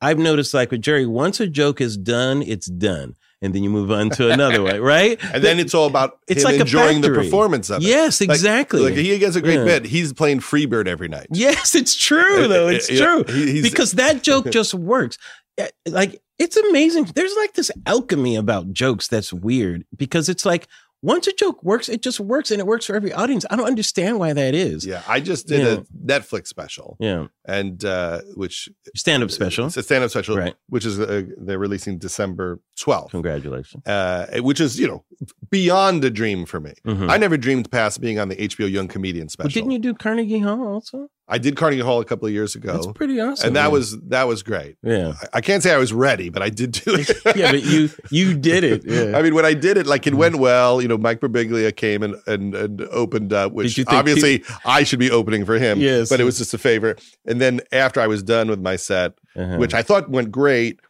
[0.00, 3.16] I've noticed like with Jerry, once a joke is done, it's done.
[3.42, 5.18] And then you move on to another one, right?
[5.34, 7.88] and then it's all about It's like enjoying the performance of it.
[7.88, 8.80] Yes, exactly.
[8.82, 9.64] Like he gets a great Yeah.
[9.64, 9.84] bit.
[9.86, 11.26] He's playing Freebird every night.
[11.32, 12.68] yes, it's true though.
[12.68, 13.24] It's true.
[13.60, 15.18] because that joke just works.
[15.58, 17.04] Eh, Like it's amazing.
[17.14, 20.68] There's like this alchemy about jokes that's weird because it's like
[21.02, 23.44] once a joke works, it just works and it works for every audience.
[23.50, 24.86] I don't understand why that is.
[24.86, 25.72] Yeah, I just did Yeah.
[25.72, 27.26] a Netflix special, Yeah.
[27.44, 29.66] and uh, which Stand up special.
[29.66, 30.54] It's a stand-up special, Right.
[30.68, 33.86] which is uh, they're releasing December twelfth, Congratulations.
[33.86, 35.04] uh, which is you know
[35.50, 36.72] beyond a dream for me.
[36.86, 37.10] Mhm.
[37.10, 39.50] I never dreamed past being on the HBO Young Comedian special.
[39.50, 41.08] Didn't you do Carnegie Hall also?
[41.34, 43.46] I did Carnegie Hall a couple of years ago, That's pretty awesome.
[43.48, 43.72] and that man.
[43.72, 44.76] was that was great.
[44.82, 45.14] yeah.
[45.22, 47.10] I, I can't say I was ready, but I did do it.
[47.36, 48.82] Yeah, but you you did it.
[48.84, 49.16] Yeah.
[49.18, 50.82] I mean, when I did it, like it went well.
[50.82, 55.10] You know, Mike Birbiglia came and and, and opened up, which obviously I should be
[55.10, 55.80] opening for him.
[55.80, 56.08] Yes.
[56.10, 56.96] but it was just a favor.
[57.26, 59.56] And then after I was done with my set, Uh-huh.
[59.56, 60.80] which I thought went great,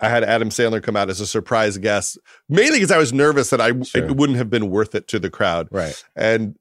[0.00, 3.50] I had Adam Sandler come out as a surprise guest, mainly because I was nervous
[3.50, 4.02] that I Sure.
[4.04, 5.68] it wouldn't have been worth it to the crowd.
[5.70, 5.94] right.
[6.16, 6.56] And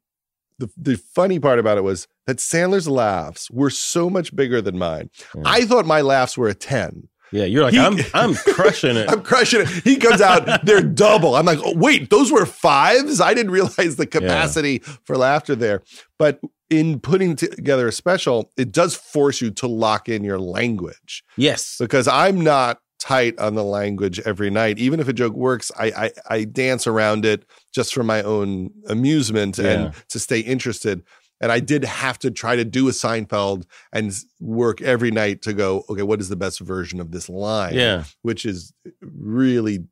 [0.61, 4.77] the the funny part about it was that Sandler's laughs were so much bigger than
[4.77, 5.09] mine.
[5.35, 5.41] Yeah.
[5.45, 7.09] I thought my laughs were a ten.
[7.31, 9.09] Yeah, you're like He- I'm I'm crushing it.
[9.09, 9.67] I'm crushing it.
[9.67, 11.35] He comes out, they're double.
[11.35, 13.21] I'm like, oh, wait, those were fives?
[13.21, 15.81] I didn't realize the capacity for laughter there.
[16.19, 21.23] But in putting together a special, it does force you to lock in your language
[21.35, 21.75] yes.
[21.79, 24.77] because I'm not tight on the language every night.
[24.77, 28.69] Even if a joke works, I I, I dance around it just for my own
[28.87, 29.65] amusement Yeah.
[29.71, 31.01] and to stay interested.
[31.41, 35.53] And I did have to try to do a Seinfeld and work every night to
[35.53, 37.73] go, okay, what is the best version of this line?
[37.73, 38.03] Yeah.
[38.21, 39.85] which is really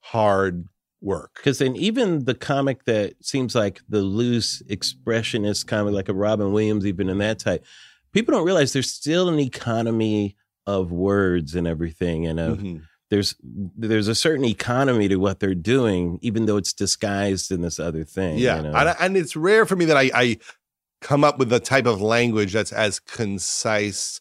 [0.00, 0.66] hard
[1.00, 1.36] work.
[1.36, 6.52] Because then even the comic that seems like the loose expressionist comic, like a Robin
[6.52, 7.64] Williams, even in that type,
[8.12, 10.34] people don't realize there's still an economy
[10.68, 12.82] of words and everything, and of Mhm.
[13.08, 17.80] there's there's a certain economy to what they're doing, even though it's disguised in this
[17.80, 18.38] other thing.
[18.38, 18.74] Yeah, you know?
[18.74, 20.36] and, and, it's rare for me that I, I
[21.00, 24.20] come up with a type of language that's as concise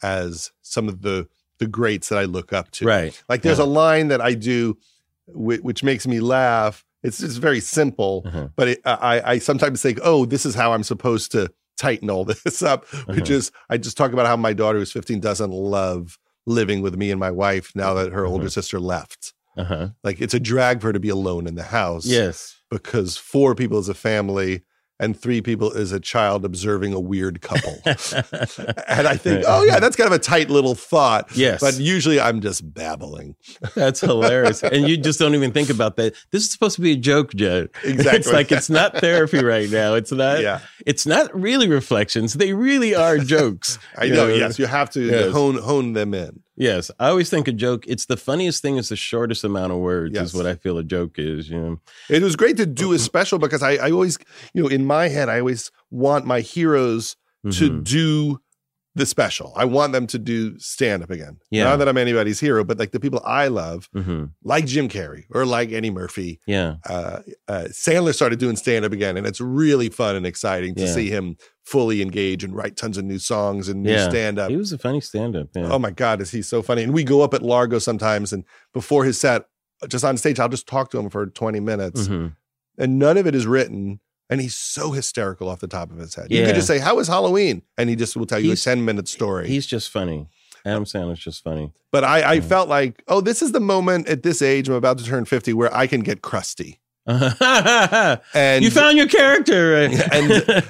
[0.00, 2.86] as some of the the greats that I look up to.
[2.86, 3.20] Right.
[3.28, 3.64] Like there's yeah.
[3.64, 4.78] a line that I do,
[5.26, 6.84] which, which makes me laugh.
[7.02, 8.48] It's just very simple, uh-huh.
[8.54, 12.24] but it, I I sometimes think, oh, this is how I'm supposed to tighten all
[12.44, 13.34] this up, which uh-huh.
[13.34, 17.10] is I just talk about how my daughter who's 15 doesn't love living with me
[17.10, 18.32] and my wife now that her uh-huh.
[18.32, 19.34] older sister left.
[19.56, 19.88] Uh-huh.
[20.04, 22.06] Like it's a drag for her to be alone in the house.
[22.06, 22.56] Yes.
[22.70, 24.62] Because four people as a family
[25.00, 27.78] and three people is a child observing a weird couple.
[27.84, 31.28] and I think, oh yeah, that's kind of a tight little thought.
[31.36, 31.60] Yes.
[31.60, 33.36] But usually I'm just babbling.
[33.74, 34.62] That's hilarious.
[34.62, 36.14] and you just don't even think about that.
[36.30, 37.68] This is supposed to be a joke, Joe.
[37.88, 38.18] Exactly.
[38.18, 39.94] It's like it's not therapy right now.
[39.94, 40.60] It's not yeah.
[40.86, 42.34] it's not really reflections.
[42.34, 43.78] They really are jokes.
[43.96, 44.58] I know, know, yes.
[44.58, 45.32] You have to yes.
[45.32, 46.42] hone hone them in.
[46.58, 47.84] Yes, I always think a joke.
[47.86, 48.76] It's the funniest thing.
[48.76, 50.14] Is the shortest amount of words.
[50.14, 50.28] Yes.
[50.28, 51.48] Is what I feel a joke is.
[51.48, 54.18] You know, it was great to do a special because I, I always,
[54.52, 57.16] you know, in my head, I always want my heroes
[57.46, 57.58] mm-hmm.
[57.58, 58.40] to do
[58.98, 59.52] the special.
[59.56, 61.38] I want them to do stand up again.
[61.50, 61.64] Yeah.
[61.64, 64.26] Not that I'm anybody's hero, but like the people I love, mm-hmm.
[64.42, 66.40] like Jim Carrey or like Eddie Murphy.
[66.46, 66.76] Yeah.
[66.88, 70.82] Uh, uh, Sandler started doing stand up again, and it's really fun and exciting to
[70.82, 70.92] yeah.
[70.92, 74.08] see him fully engage and write tons of new songs and new yeah.
[74.08, 74.50] stand up.
[74.50, 75.48] He was a funny stand up.
[75.54, 75.70] Yeah.
[75.70, 76.82] Oh my God, is he so funny?
[76.82, 79.44] And we go up at Largo sometimes, and before his set,
[79.86, 82.08] just on stage, I'll just talk to him for 20 minutes.
[82.08, 82.28] Mm-hmm.
[82.78, 86.14] And none of it is written and he's so hysterical off the top of his
[86.14, 86.26] head.
[86.30, 86.40] Yeah.
[86.40, 88.70] You could just say, "How was Halloween?" and he just will tell you he's, a
[88.70, 89.48] ten minute story.
[89.48, 90.28] He's just funny.
[90.64, 91.72] Adam Sandler's just funny.
[91.92, 92.40] But I, I yeah.
[92.42, 95.52] felt like, oh, this is the moment at this age, I'm about to turn fifty,
[95.52, 96.80] where I can get crusty.
[97.08, 99.94] and you found your character, and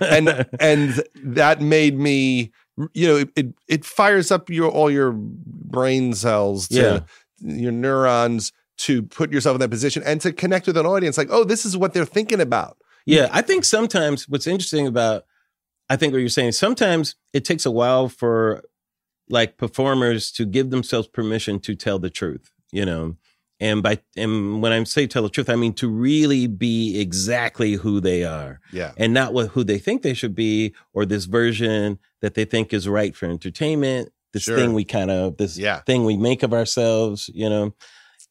[0.00, 2.52] and and that made me,
[2.92, 7.04] you know, it it, it fires up your all your brain cells, to,
[7.40, 7.54] yeah.
[7.56, 11.18] your neurons to put yourself in that position and to connect with an audience.
[11.18, 12.78] Like, oh, this is what they're thinking about.
[13.08, 15.24] Yeah, I think sometimes what's interesting about
[15.88, 18.64] I think what you're saying sometimes it takes a while for
[19.30, 23.16] like performers to give themselves permission to tell the truth, you know.
[23.60, 27.72] And by and when I say tell the truth, I mean to really be exactly
[27.72, 28.60] who they are.
[28.72, 28.92] Yeah.
[28.96, 32.72] And not what who they think they should be or this version that they think
[32.72, 34.56] is right for entertainment, this sure.
[34.56, 35.80] thing we kind of this yeah.
[35.80, 37.74] thing we make of ourselves, you know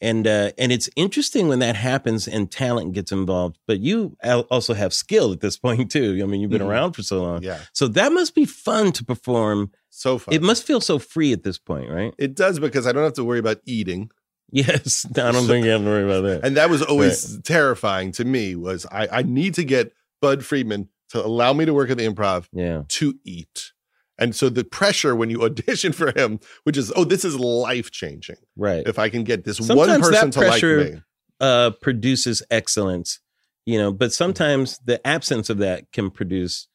[0.02, 3.58] and uh, and it's interesting when that happens and talent gets involved.
[3.68, 6.20] But you also have skill at this point too.
[6.22, 6.70] I mean, you've been mm-hmm.
[6.70, 7.60] around for so long, yeah.
[7.74, 9.72] So that must be fun to perform.
[9.90, 10.36] So fun.
[10.36, 12.14] It must feel so free at this point, right?
[12.18, 14.10] It does because I don't have to worry about eating.
[14.50, 16.46] Yes, I don't think you have to worry about that.
[16.46, 17.44] And that was always right.
[17.44, 18.56] terrifying to me.
[18.56, 22.08] Was I, I need to get Budd Friedman to allow me to work at the
[22.08, 22.84] improv yeah.
[22.88, 23.74] to eat.
[24.18, 27.92] And so the pressure when you audition for him, which is, oh, this is life
[27.92, 28.38] changing.
[28.56, 28.86] Right.
[28.86, 31.02] If I can get this sometimes one person to like me.
[31.40, 33.20] Uh, produces excellence,
[33.66, 36.68] you know, but sometimes the absence of that can produce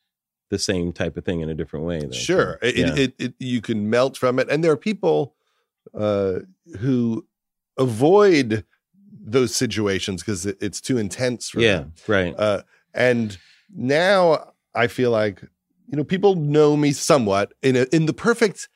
[0.50, 1.98] the same type of thing in a different way.
[1.98, 2.12] Though.
[2.12, 2.58] Sure.
[2.62, 2.92] So, yeah.
[2.92, 4.48] it, it, it, you can melt from it.
[4.48, 5.34] And there are people
[5.98, 6.40] uh,
[6.78, 7.26] who
[7.76, 8.64] avoid
[9.24, 11.66] those situations because it's too intense for them.
[11.66, 11.92] yeah, them.
[12.06, 12.34] right.
[12.38, 12.62] Uh,
[12.94, 13.38] and
[13.74, 15.42] now I feel like
[15.86, 18.68] you know, people know me somewhat in a, in the perfect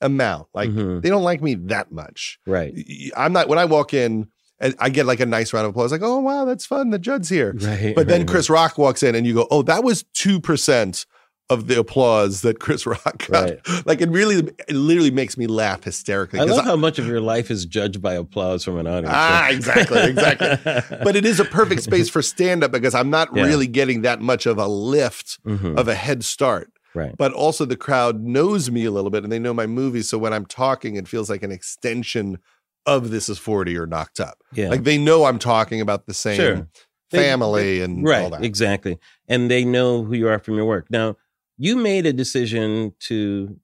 [0.00, 0.48] amount.
[0.52, 1.00] Like mm-hmm.
[1.00, 2.38] they don't like me that much.
[2.46, 2.74] Right.
[3.16, 4.28] I'm not when I walk in
[4.60, 6.90] and I get like a nice round of applause, like, oh wow, that's fun.
[6.90, 7.54] The Judd's here.
[7.56, 7.94] Right.
[7.94, 11.06] But then right, Chris Rock walks in and you go, oh, that was two percent
[11.50, 13.50] of the applause that Chris Rock got.
[13.50, 13.60] Right.
[13.84, 16.38] Like it really, it literally makes me laugh hysterically.
[16.40, 19.12] I love I, how much of your life is judged by applause from an audience.
[19.12, 20.98] Ah, exactly, exactly.
[21.02, 23.42] but it is a perfect space for stand up because I'm not yeah.
[23.44, 25.76] really getting that much of a lift mm-hmm.
[25.76, 26.70] of a head start.
[26.94, 27.14] Right.
[27.16, 30.08] But also the crowd knows me a little bit and they know my movies.
[30.08, 32.38] So when I'm talking, it feels like an extension
[32.86, 34.38] of This Is 40 or Knocked Up.
[34.52, 34.68] Yeah.
[34.68, 36.68] Like they know I'm talking about the same sure.
[37.10, 38.44] family they, and right, all that.
[38.44, 38.98] Exactly.
[39.28, 40.86] And they know who you are from your work.
[40.90, 41.16] Now,
[41.62, 43.56] you made a decision to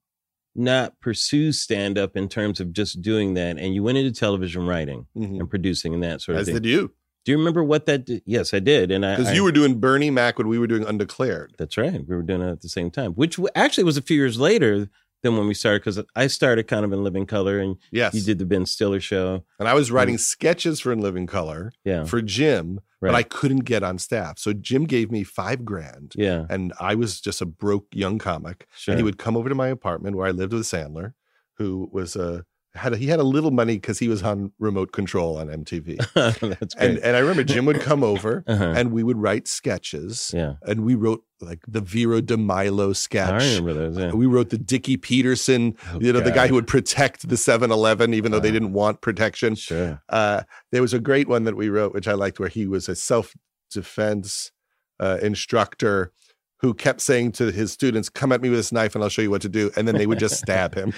[0.54, 4.68] not pursue stand up in terms of just doing that, and you went into television
[4.68, 5.40] writing mm-hmm.
[5.40, 6.54] and producing and that sort of As thing.
[6.54, 6.92] As did you.
[7.24, 8.22] Do you remember what that did?
[8.24, 8.92] Yes, I did.
[8.92, 11.56] And I because you were doing Bernie Mac when we were doing Undeclared.
[11.58, 12.00] That's right.
[12.06, 14.88] We were doing it at the same time, which actually was a few years later
[15.22, 18.14] than when we started because I started kind of in Living Color and yes.
[18.14, 19.44] you did the Ben Stiller show.
[19.58, 22.04] And I was writing um, sketches for In Living Color yeah.
[22.04, 23.10] for Jim, right.
[23.10, 24.38] but I couldn't get on staff.
[24.38, 26.12] So Jim gave me five grand.
[26.16, 26.46] Yeah.
[26.48, 28.66] And I was just a broke young comic.
[28.76, 28.92] Sure.
[28.92, 31.14] And he would come over to my apartment where I lived with Sandler,
[31.54, 34.92] who was a had a, he had a little money because he was on remote
[34.92, 35.96] control on MTV.
[36.14, 36.88] That's great.
[36.90, 38.74] And and I remember Jim would come over Uh-huh.
[38.76, 40.30] and we would write sketches.
[40.34, 43.30] yeah, And we wrote like the Vera de Milo sketch.
[43.42, 43.96] I remember those.
[43.98, 44.12] Yeah.
[44.12, 48.12] We wrote the Dickie Peterson, Oh, you know, the guy who would protect the 7-Eleven,
[48.14, 49.54] even though they didn't want protection.
[49.54, 50.02] Sure.
[50.08, 52.88] Uh, there was a great one that we wrote, which I liked, where he was
[52.88, 54.52] a self-defense
[55.00, 56.12] uh, instructor
[56.60, 59.22] who kept saying to his students, "Come at me with this knife, and I'll show
[59.22, 60.92] you what to do," and then they would just stab him.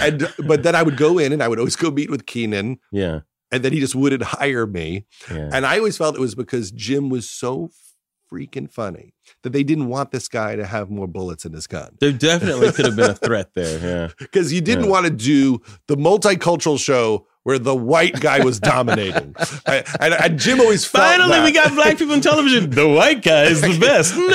[0.00, 2.78] and but then I would go in, and I would always go meet with Keenen,
[2.92, 3.20] Yeah.
[3.52, 5.06] and then he just wouldn't hire me.
[5.30, 5.50] Yeah.
[5.52, 7.70] And I always felt it was because Jim was so
[8.32, 11.96] freaking funny that they didn't want this guy to have more bullets in his gun.
[11.98, 13.78] There definitely could have been a threat there.
[13.80, 14.08] Yeah.
[14.18, 14.90] Because you didn't Yeah.
[14.90, 19.34] want to do the multicultural show where the white guy was dominating.
[19.66, 21.44] I- and, and Jim always felt Finally, that.
[21.46, 22.68] we got black people in television.
[22.68, 24.14] The white guy is the best.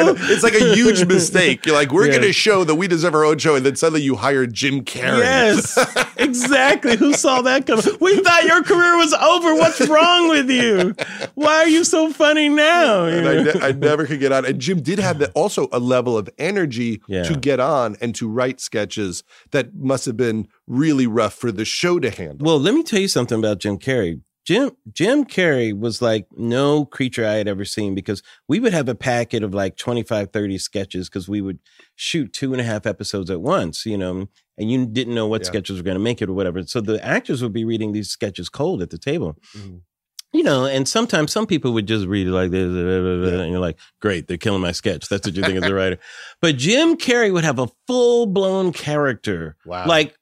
[0.00, 0.14] No.
[0.16, 1.64] it's like a huge mistake.
[1.64, 2.12] You're like, we're Yeah.
[2.12, 4.82] going to show that we deserve our own show, and then suddenly you hire Jim
[4.84, 5.18] Carrey.
[5.18, 5.78] Yes,
[6.16, 6.96] exactly.
[6.96, 7.84] Who saw that coming?
[8.00, 9.54] We thought your career was over.
[9.54, 10.94] What's wrong with you?
[11.34, 13.04] Why are you so funny now?
[13.04, 14.44] and I, ne- I never could get on.
[14.44, 17.22] And Jim did have the, also a level of energy Yeah.
[17.24, 21.64] to get on and to write sketches that must have been really rough for the
[21.64, 22.44] show to handle.
[22.46, 24.20] Well, let me tell you something about Jim Carrey.
[24.46, 28.88] Jim Jim Carrey was like no creature I had ever seen because we would have
[28.88, 31.58] a packet of like 25, 30 sketches because we would
[31.94, 35.42] shoot two and a half episodes at once, you know, and you didn't know what
[35.42, 35.48] Yeah.
[35.48, 36.62] sketches were going to make it or whatever.
[36.64, 39.36] So the actors would be reading these sketches cold at the table.
[39.56, 39.80] Mhm.
[40.32, 43.40] You know, and sometimes some people would just read it like this, Yeah.
[43.42, 45.08] and you're like, great, they're killing my sketch.
[45.08, 45.98] That's what you think as a writer.
[46.40, 49.86] But Jim Carrey would have a full blown character Wow.
[49.88, 50.14] like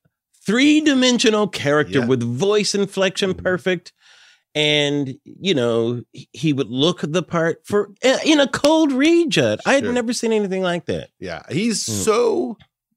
[0.49, 2.07] three dimensional character Yeah.
[2.07, 3.43] with voice inflection Mhm.
[3.43, 3.93] perfect.
[4.55, 9.61] And you know he- would look the part for eh, in a cold read, Judd.
[9.67, 11.11] I had never seen anything like that.
[11.21, 12.05] Yeah, he's Mm.
[12.05, 12.57] so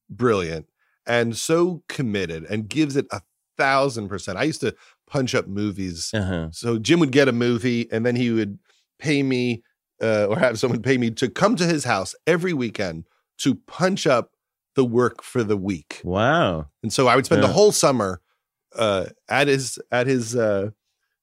[0.10, 0.68] brilliant
[1.06, 3.22] and so committed and gives it a
[3.58, 4.38] thousand percent.
[4.38, 4.74] I used to
[5.08, 6.10] punch up movies.
[6.14, 6.48] Uh huh.
[6.52, 8.58] So Jim would get a movie and then he would
[8.98, 9.62] pay me
[10.02, 13.04] uh, or have someone pay me to come to his house every weekend
[13.40, 14.31] to punch up
[14.76, 16.02] the work for the week.
[16.04, 16.68] Wow.
[16.84, 18.22] And so I would spend the whole summer
[18.76, 20.70] uh, at his at his uh,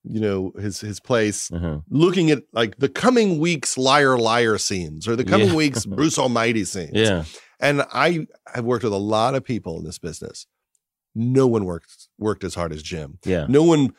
[0.03, 1.79] you know his his place Uh-huh.
[1.89, 5.55] looking at like the coming week's liar liar scenes or the coming Yeah.
[5.55, 6.91] week's Bruce Almighty scenes.
[6.93, 7.23] Yeah.
[7.59, 10.45] And I have worked with a lot of people in this business.
[11.15, 13.17] No one worked worked as hard as Jim.
[13.25, 13.45] Yeah.
[13.49, 13.93] No one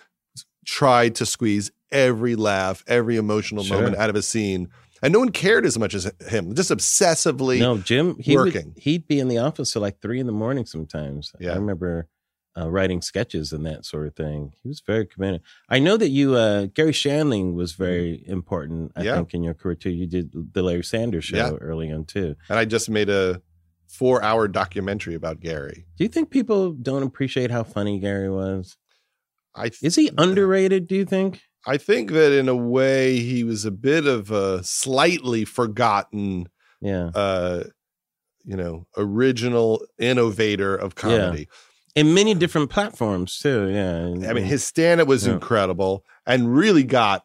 [0.64, 3.78] tried to squeeze every laugh, every emotional Sure.
[3.78, 4.68] moment out of a scene.
[5.02, 7.58] And no one cared as much as him, just obsessively.
[7.58, 8.16] No, Jim.
[8.18, 8.72] He working.
[8.74, 11.32] Would, he'd be in the office till like three in the morning sometimes.
[11.40, 11.52] Yeah.
[11.52, 12.08] I remember
[12.58, 14.52] uh, writing sketches and that sort of thing.
[14.62, 15.40] He was very committed.
[15.68, 18.92] I know that you, uh, Garry Shandling, was very important.
[18.96, 19.02] I.
[19.04, 19.16] Yeah.
[19.16, 19.90] think in your career too.
[19.90, 21.50] You did the Larry Sanders show Yeah.
[21.60, 22.36] early on too.
[22.48, 23.40] And I just made a
[23.88, 25.86] four hour documentary about Garry.
[25.96, 28.76] Do you think people don't appreciate how funny Garry was?
[29.54, 30.86] I th- Is he underrated?
[30.86, 31.40] Do you think?
[31.66, 36.48] I think that in a way he was a bit of a slightly forgotten
[36.80, 37.10] Yeah.
[37.14, 37.64] uh
[38.44, 41.48] you know original innovator of comedy.
[41.94, 43.68] In many different platforms too.
[43.68, 44.28] Yeah.
[44.28, 45.34] I mean, his stand up was Yeah.
[45.34, 47.24] incredible and really got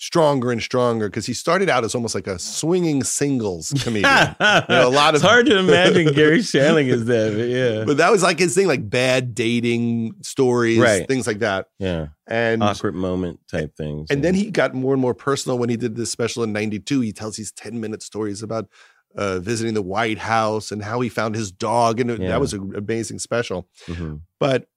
[0.00, 4.02] stronger and stronger because he started out as almost like a swinging singles comedian.
[4.40, 7.84] know, a lot of it's hard to imagine Garry Shandling is that, but yeah.
[7.84, 11.06] but that was like his thing, like bad dating stories, Right.
[11.08, 11.66] things like that.
[11.78, 12.08] yeah.
[12.28, 14.08] And Awkward moment type things.
[14.10, 17.00] and then he got more and more personal when he did this special in 92.
[17.00, 18.68] He tells these 10 minute stories about
[19.16, 21.98] uh, visiting the White House and how he found his dog.
[21.98, 22.28] And Yeah.
[22.28, 23.66] that was an amazing special.
[23.86, 24.20] Mhm.
[24.38, 24.68] But,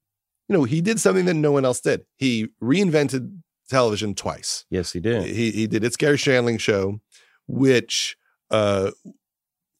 [0.50, 2.06] you know, he did something that no one else did.
[2.16, 3.38] He reinvented
[3.72, 4.66] television twice.
[4.70, 5.24] Yes, he did.
[5.26, 7.00] He, he did It's Garry Shandling Show,
[7.48, 8.16] which
[8.52, 8.92] uh,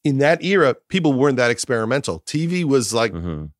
[0.04, 2.22] in that era, people weren't that experimental.
[2.22, 3.52] TV was like, Mhm.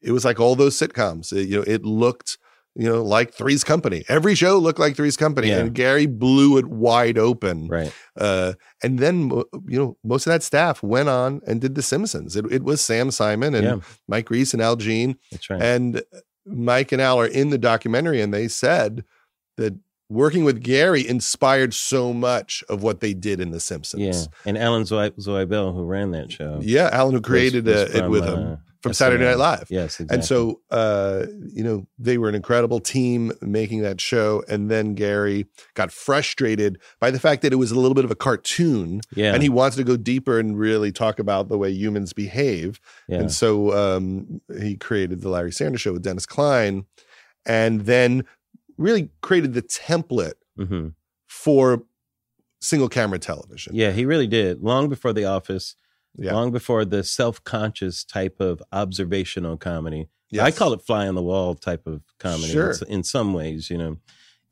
[0.00, 1.32] it was like all those sitcoms.
[1.32, 2.38] It, you know, it looked,
[2.74, 4.04] you know, like Three's Company.
[4.08, 5.60] Every show looked like Three's Company, Yeah.
[5.60, 7.66] and Garry blew it wide open.
[7.68, 7.92] Right.
[8.16, 9.30] Uh, and then,
[9.66, 12.36] you know, most of that staff went on and did The Simpsons.
[12.36, 13.76] It, it was Sam Simon and Yeah.
[14.06, 15.62] Mike Reiss and Al Jean, That's right.
[15.62, 16.02] and
[16.44, 19.02] Mike and Al are in the documentary, and they said
[19.56, 19.74] that
[20.08, 24.02] working with Garry inspired so much of what they did in The Simpsons.
[24.02, 24.24] yeah.
[24.44, 26.60] And Alan Zoe, Zweibel, who ran that show.
[26.62, 29.38] Yeah, Alan who created was- was uh, it from, with uh, him from Saturday Night
[29.38, 29.66] Live.
[29.68, 30.14] Yes, exactly.
[30.14, 34.44] And so, uh, you know, they were an incredible team making that show.
[34.48, 38.10] And then Garry got frustrated by the fact that it was a little bit of
[38.10, 39.34] a cartoon yeah.
[39.34, 42.80] and he wanted to go deeper and really talk about the way humans behave.
[43.08, 43.18] yeah.
[43.18, 46.86] And so um, he created the Larry Sanders Show with Dennis Klein
[47.44, 48.24] and then
[48.76, 50.94] really created the template Mhm.
[51.26, 51.82] for
[52.60, 53.74] single camera television.
[53.74, 54.62] Yeah, he really did.
[54.62, 55.76] Long before The Office,
[56.16, 56.32] yeah.
[56.34, 60.08] long before the self-conscious type of observational comedy.
[60.30, 60.44] Yes.
[60.44, 62.74] I call it fly on the wall type of comedy sure.
[62.88, 63.98] in some ways, you know.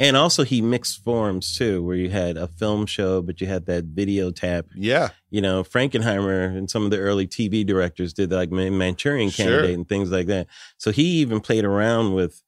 [0.01, 3.67] And also, he mixed forms too, where you had a film show, but you had
[3.67, 4.67] that video tap.
[4.77, 5.11] Yeah.
[5.31, 9.75] You know, Frankenheimer and some of the early TV directors did like Manchurian Candidate sure.
[9.75, 10.49] and things like that.
[10.79, 12.43] So he even played around with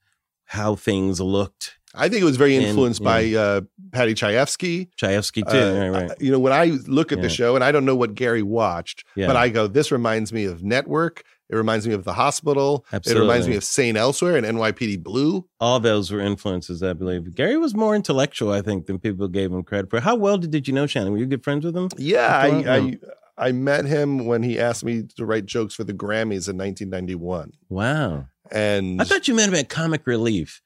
[0.47, 1.79] how things looked.
[1.95, 4.89] I think it was very influenced and, by know, uh, Paddy Chayefsky.
[5.01, 6.21] Chayefsky too, uh, right, right.
[6.21, 7.23] You know, when I look at yeah.
[7.23, 9.27] the show, and I don't know what Garry watched, yeah.
[9.27, 12.85] but I go, this reminds me of Network it reminds me of The Hospital.
[12.93, 13.21] Absolutely.
[13.21, 13.97] It reminds me of St.
[13.97, 15.47] Elsewhere and NYPD Blue.
[15.61, 17.35] All those were influences, I believe.
[17.35, 20.01] Garry was more intellectual, I think, than people gave him credit for.
[20.01, 21.13] How well did, did you know Shannon?
[21.13, 21.89] Were you good friends with him?
[21.97, 22.99] Yeah, I, I,
[23.39, 27.53] I met him when he asked me to write jokes for the Grammys in 1991.
[27.69, 28.27] Wow.
[28.51, 30.63] And I thought you him at Comic Relief.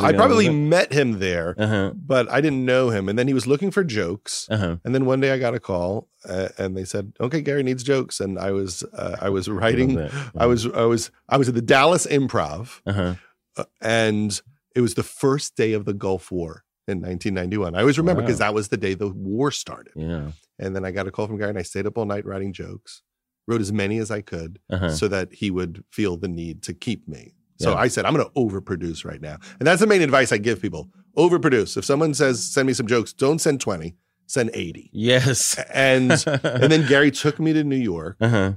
[0.00, 1.92] I probably met him there, uh-huh.
[1.94, 3.10] but I didn't know him.
[3.10, 4.48] And then he was looking for jokes.
[4.50, 4.76] Uh-huh.
[4.84, 7.82] And then one day I got a call, uh, and they said, "Okay, Garry needs
[7.82, 10.00] jokes." And I was uh, I was writing.
[10.00, 13.14] I, I was I was I was at the Dallas Improv, uh-huh.
[13.58, 14.40] uh, and
[14.74, 17.74] it was the first day of the Gulf War in 1991.
[17.74, 18.46] I always remember because wow.
[18.46, 19.92] that was the day the war started.
[19.94, 20.30] Yeah.
[20.58, 22.54] And then I got a call from Garry, and I stayed up all night writing
[22.54, 23.02] jokes.
[23.46, 24.90] Wrote as many as I could uh-huh.
[24.90, 27.34] so that he would feel the need to keep me.
[27.58, 27.76] So yeah.
[27.76, 29.38] I said, I'm going to overproduce right now.
[29.58, 31.76] And that's the main advice I give people overproduce.
[31.76, 33.94] If someone says, send me some jokes, don't send 20,
[34.26, 34.90] send 80.
[34.92, 35.58] Yes.
[35.72, 38.54] And, and then Garry took me to New York uh-huh.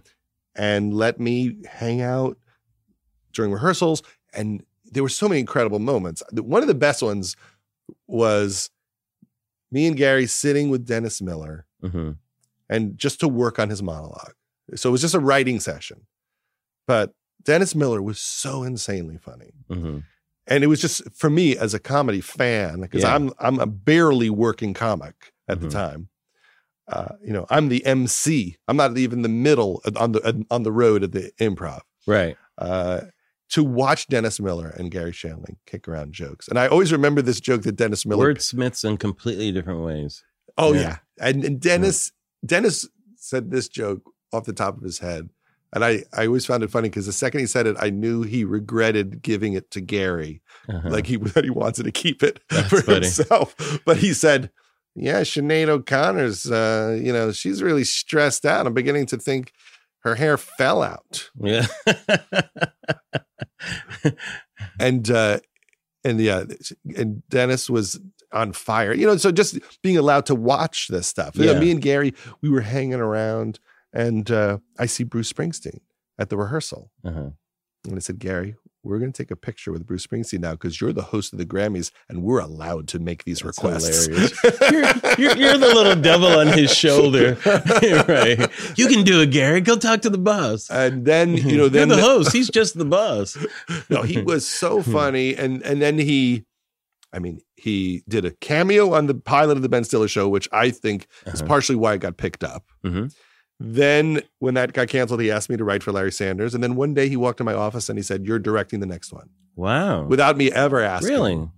[0.55, 2.37] and let me hang out
[3.33, 4.03] during rehearsals.
[4.33, 6.21] And there were so many incredible moments.
[6.33, 7.35] One of the best ones
[8.07, 8.69] was
[9.71, 12.11] me and Garry sitting with Dennis Miller mm-hmm.
[12.69, 14.33] and just to work on his monologue.
[14.75, 16.05] So it was just a writing session.
[16.87, 19.51] But Dennis Miller was so insanely funny.
[19.69, 19.99] Mm-hmm.
[20.47, 23.13] And it was just for me as a comedy fan, because yeah.
[23.13, 25.67] I'm I'm a barely working comic at mm-hmm.
[25.67, 26.09] the time.
[26.87, 28.57] Uh, you know, I'm the MC.
[28.67, 31.81] I'm not even the middle on the on the road at the improv.
[32.07, 32.35] Right.
[32.57, 33.01] Uh,
[33.49, 36.47] to watch Dennis Miller and Garry Shandling kick around jokes.
[36.47, 40.23] And I always remember this joke that Dennis Miller wordsmiths in completely different ways.
[40.57, 40.81] Oh yeah.
[40.81, 40.97] yeah.
[41.19, 42.47] And, and Dennis yeah.
[42.47, 45.29] Dennis said this joke off the top of his head
[45.71, 48.23] and I, I always found it funny because the second he said it, I knew
[48.23, 50.41] he regretted giving it to Garry.
[50.67, 50.89] Uh-huh.
[50.89, 53.05] Like he that he wanted to keep it That's for funny.
[53.05, 53.55] himself.
[53.85, 54.49] But he said,
[54.95, 58.65] Yeah, Sinead O'Connor's uh, you know, she's really stressed out.
[58.65, 59.53] I'm beginning to think
[59.99, 61.29] her hair fell out.
[61.39, 61.67] Yeah.
[64.79, 65.39] and uh
[66.03, 66.45] and yeah,
[66.95, 67.99] and Dennis was
[68.31, 68.93] on fire.
[68.93, 71.35] You know, so just being allowed to watch this stuff.
[71.35, 71.45] Yeah.
[71.45, 73.59] You know, me and Garry, we were hanging around
[73.93, 75.79] and uh, I see Bruce Springsteen
[76.17, 76.91] at the rehearsal.
[77.03, 77.29] Uh-huh.
[77.85, 80.79] And I said, Garry, we're going to take a picture with Bruce Springsteen now because
[80.79, 84.07] you're the host of the Grammys and we're allowed to make these That's requests.
[84.71, 84.83] you're,
[85.17, 87.37] you're, you're, the little devil on his shoulder.
[87.45, 88.49] right.
[88.77, 89.61] You can do it, Garry.
[89.61, 90.69] Go talk to the boss.
[90.69, 92.33] And then, you know, then you're the host.
[92.33, 93.37] He's just the boss.
[93.89, 95.35] no, he was so funny.
[95.35, 96.45] And, and then he,
[97.11, 100.47] I mean, he did a cameo on the pilot of the Ben Stiller show, which
[100.51, 101.31] I think uh-huh.
[101.33, 102.63] is partially why I got picked up.
[102.85, 103.07] Mm-hmm.
[103.59, 106.55] Then, when that got canceled, he asked me to write for Larry Sanders.
[106.55, 108.85] And then one day he walked in my office and he said, You're directing the
[108.85, 109.29] next one.
[109.55, 110.03] Wow.
[110.03, 111.09] Without me ever asking.
[111.09, 111.49] Really?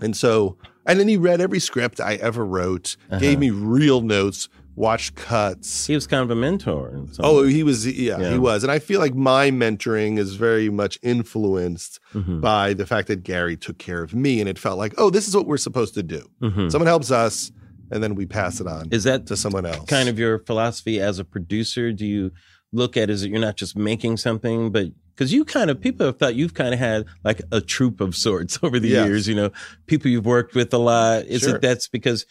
[0.00, 3.18] And so, and then he read every script I ever wrote, uh-huh.
[3.18, 5.86] gave me real notes, watched cuts.
[5.86, 7.06] He was kind of a mentor.
[7.18, 8.62] Oh, he was, yeah, yeah, he was.
[8.62, 12.40] And I feel like my mentoring is very much influenced mm-hmm.
[12.40, 14.38] by the fact that Garry took care of me.
[14.38, 16.30] And it felt like, oh, this is what we're supposed to do.
[16.40, 16.68] Mm-hmm.
[16.68, 17.50] Someone helps us
[17.90, 18.88] and then we pass it on.
[18.90, 19.88] Is that to someone else?
[19.88, 21.92] Kind of your philosophy as a producer?
[21.92, 22.32] Do you
[22.72, 26.06] look at is it you're not just making something, but because you kind of people
[26.06, 29.06] have thought you've kind of had like a troupe of sorts over the yes.
[29.06, 29.28] years.
[29.28, 29.50] You know,
[29.86, 31.24] people you've worked with a lot.
[31.24, 31.56] Is sure.
[31.56, 32.26] it that's because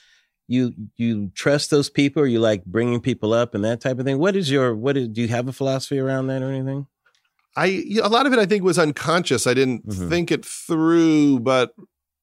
[0.48, 4.06] you you trust those people, or you like bringing people up and that type of
[4.06, 4.20] thing?
[4.20, 6.88] What is your what is do you have a philosophy around that or anything?
[7.58, 9.48] I a lot of it I think was unconscious.
[9.48, 10.10] I didn't mm-hmm.
[10.10, 11.74] think it through, but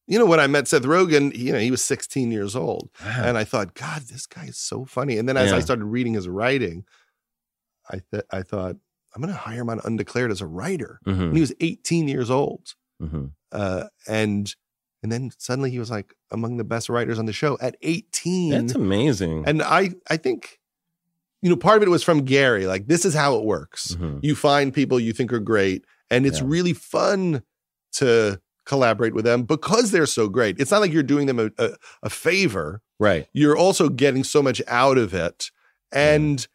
[0.06, 2.90] you know, when I met Seth Rogen, you know, he was 16 years old.
[3.04, 3.22] Wow.
[3.24, 5.16] And I thought, God, this guy is so funny.
[5.18, 5.56] And then as yeah.
[5.56, 6.84] I started reading his writing,
[7.88, 8.76] I th- I thought,
[9.14, 11.00] I'm going to hire him on Undeclared as a writer.
[11.06, 11.22] Mm-hmm.
[11.22, 12.74] And he was 18 years old.
[13.00, 13.26] Mm-hmm.
[13.50, 14.54] Uh, and
[15.02, 18.50] and then suddenly he was like among the best writers on the show at 18.
[18.50, 19.44] That's amazing.
[19.46, 20.60] And I I think
[21.42, 22.66] you know part of it was from Garry.
[22.66, 23.94] Like this is how it works.
[23.94, 24.18] Mm-hmm.
[24.22, 26.46] You find people you think are great, and it's yeah.
[26.46, 27.42] really fun
[27.94, 30.58] to collaborate with them because they're so great.
[30.58, 31.70] It's not like you're doing them a, a,
[32.04, 32.80] a favor.
[32.98, 33.26] Right.
[33.32, 35.50] You're also getting so much out of it.
[35.90, 36.46] And mm.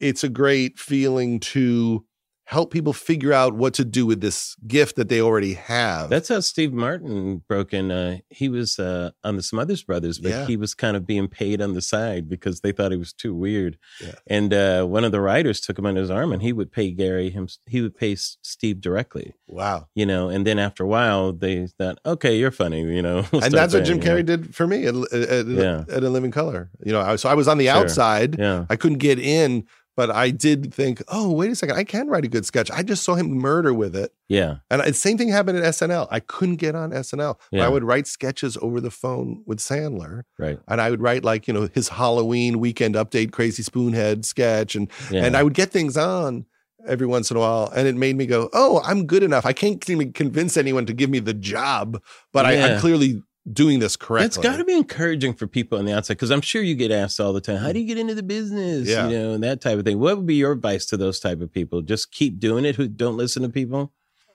[0.00, 2.04] it's a great feeling to
[2.48, 6.08] help people figure out what to do with this gift that they already have.
[6.08, 7.90] That's how Steve Martin broke in.
[7.90, 10.46] Uh, he was uh, on the Smothers Brothers, but yeah.
[10.46, 13.34] he was kind of being paid on the side because they thought he was too
[13.34, 13.76] weird.
[14.00, 14.14] Yeah.
[14.26, 16.90] And uh, one of the writers took him under his arm, and he would pay
[16.90, 17.48] Gary him.
[17.66, 19.34] He would pay Steve directly.
[19.46, 19.88] Wow.
[19.94, 22.80] You know, and then after a while, they thought, okay, you're funny.
[22.80, 24.36] You know, we'll and that's what Jim Carrey know?
[24.36, 25.84] did for me at, at, yeah.
[25.90, 26.70] at, In Living Color.
[26.82, 27.74] You know, so I was on the sure.
[27.74, 28.38] outside.
[28.38, 28.64] Yeah.
[28.70, 29.66] I couldn't get in
[29.98, 32.70] but I did think, oh, wait a second, I can write a good sketch.
[32.70, 34.12] I just saw him murder with it.
[34.28, 34.58] Yeah.
[34.70, 36.06] And the same thing happened at SNL.
[36.08, 37.34] I couldn't get on SNL.
[37.50, 37.66] Yeah.
[37.66, 40.22] I would write sketches over the phone with Sandler.
[40.38, 40.60] Right.
[40.68, 44.76] And I would write like, you know, his Halloween weekend update crazy spoonhead sketch.
[44.76, 45.24] And yeah.
[45.24, 46.46] and I would get things on
[46.86, 47.68] every once in a while.
[47.74, 49.44] And it made me go, oh, I'm good enough.
[49.46, 52.00] I can't even convince anyone to give me the job,
[52.32, 52.76] but yeah.
[52.76, 53.20] I, clearly
[53.52, 54.26] doing this correctly.
[54.26, 56.90] It's got to be encouraging for people on the outside because I'm sure you get
[56.90, 59.08] asked all the time, "How do you get into the business?" Yeah.
[59.08, 59.98] You know, and that type of thing.
[59.98, 61.82] What would be your advice to those type of people?
[61.82, 62.76] Just keep doing it.
[62.76, 63.92] Who don't listen to people.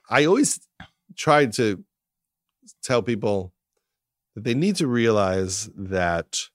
[0.08, 0.60] I always
[1.16, 1.82] try to
[2.82, 3.52] tell people
[4.34, 6.48] that they need to realize that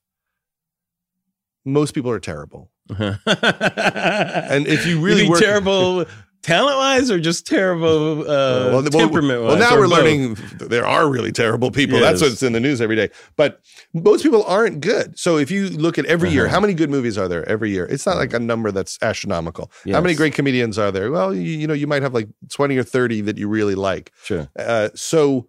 [1.64, 2.70] most people are terrible.
[2.98, 6.04] and if you really you work terrible
[6.50, 9.98] talent wise or just terrible uh, well, temperament well, well now we're both?
[9.98, 11.98] learning there are really terrible people.
[11.98, 12.20] Yes.
[12.20, 13.10] that's what's in the news every day.
[13.36, 13.60] But
[13.94, 15.18] most people aren't good.
[15.18, 16.34] So if you look at every uh-huh.
[16.34, 17.86] year how many good movies are there every year?
[17.86, 19.70] It's not like a number that's astronomical.
[19.84, 19.94] Yes.
[19.94, 21.10] how many great comedians are there?
[21.10, 24.12] Well you, you, know you might have like 20 or 30 that you really like.
[24.24, 24.48] Sure.
[24.58, 25.48] Uh, so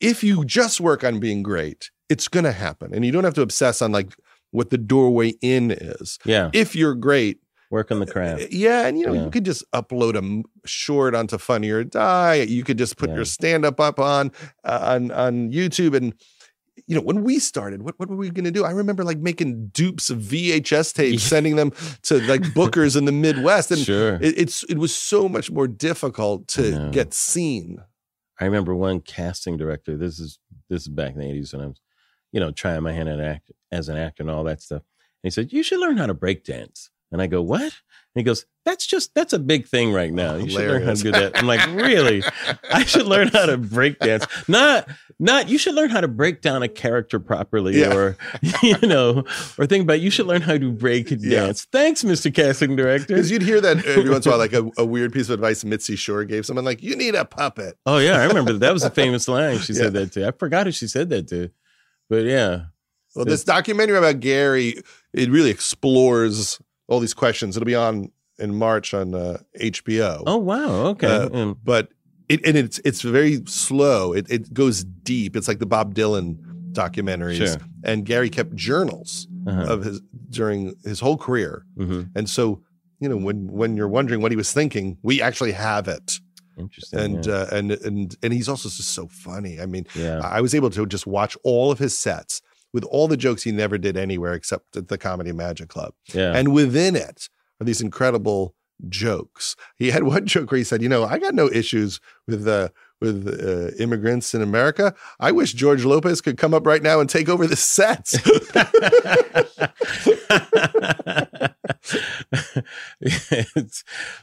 [0.00, 2.94] if you just work on being great it's gonna happen.
[2.94, 4.14] And you don't have to obsess on like
[4.50, 6.18] what the doorway in is.
[6.24, 6.50] Yeah.
[6.52, 7.40] If you're great
[7.74, 8.52] work on the craft.
[8.52, 9.24] Yeah, and you know, yeah.
[9.24, 12.34] you could just upload a short onto Funny or Die.
[12.34, 13.16] You could just put yeah.
[13.16, 16.14] your stand up up on uh, on on YouTube and
[16.86, 18.64] you know, when we started, what, what were we going to do?
[18.64, 21.72] I remember like making dupes of VHS tapes, sending them
[22.02, 23.70] to like bookers in the Midwest.
[23.70, 24.16] And sure.
[24.16, 27.78] it, it's, it was so much more difficult to get seen.
[28.40, 29.96] I remember one casting director.
[29.96, 31.80] This is, this is back in the eighties when I was,
[32.32, 34.82] you know, trying my hand at act as an actor and all that stuff.
[34.82, 36.90] And he said, you should learn how to break dance.
[37.14, 37.62] And I go, what?
[37.62, 37.70] And
[38.16, 40.34] he goes, that's just, that's a big thing right oh, now.
[40.34, 41.38] You should learn how to do that.
[41.38, 42.24] I'm like, really?
[42.72, 44.26] I should learn how to break dance.
[44.48, 44.88] Not,
[45.20, 47.94] not, you should learn how to break down a character properly yeah.
[47.94, 48.16] or,
[48.64, 49.22] you know,
[49.58, 51.46] or think about, you should learn how to break yeah.
[51.46, 51.66] dance.
[51.70, 52.34] Thanks, Mr.
[52.34, 53.14] Casting Director.
[53.14, 55.34] Because you'd hear that every once in a while, like a, a, weird piece of
[55.34, 57.78] advice Mitzi Shore gave someone, like, you need a puppet.
[57.86, 58.18] Oh, yeah.
[58.18, 58.58] I remember that.
[58.58, 59.58] that was a famous line.
[59.60, 60.00] She said yeah.
[60.00, 60.26] that too.
[60.26, 61.52] I forgot who she said that to.
[62.10, 62.64] But yeah.
[63.14, 66.58] Well, this documentary about Garry, it really explores
[66.88, 67.56] all these questions.
[67.56, 70.22] It'll be on in March on uh, HBO.
[70.26, 71.06] Oh wow, okay.
[71.06, 71.56] Uh, mm.
[71.62, 71.88] But
[72.28, 74.12] it and it's it's very slow.
[74.12, 75.36] It it goes deep.
[75.36, 76.38] It's like the Bob Dylan
[76.72, 77.46] documentaries.
[77.46, 77.56] Sure.
[77.84, 79.72] And Garry kept journals uh-huh.
[79.72, 81.64] of his during his whole career.
[81.76, 82.02] Mm-hmm.
[82.16, 82.62] And so
[83.00, 86.20] you know when when you're wondering what he was thinking, we actually have it.
[86.56, 86.98] Interesting.
[87.00, 87.34] And yeah.
[87.34, 89.60] uh, and and and he's also just so funny.
[89.60, 90.20] I mean, yeah.
[90.22, 92.42] I was able to just watch all of his sets
[92.74, 95.94] with all the jokes he never did anywhere except at the Comedy Magic Club.
[96.12, 96.36] Yeah.
[96.36, 98.54] And within it are these incredible
[98.88, 99.56] jokes.
[99.76, 102.68] He had one joke where he said, "You know, I got no issues with uh,
[103.00, 104.94] with uh, immigrants in America.
[105.20, 108.18] I wish George Lopez could come up right now and take over the sets."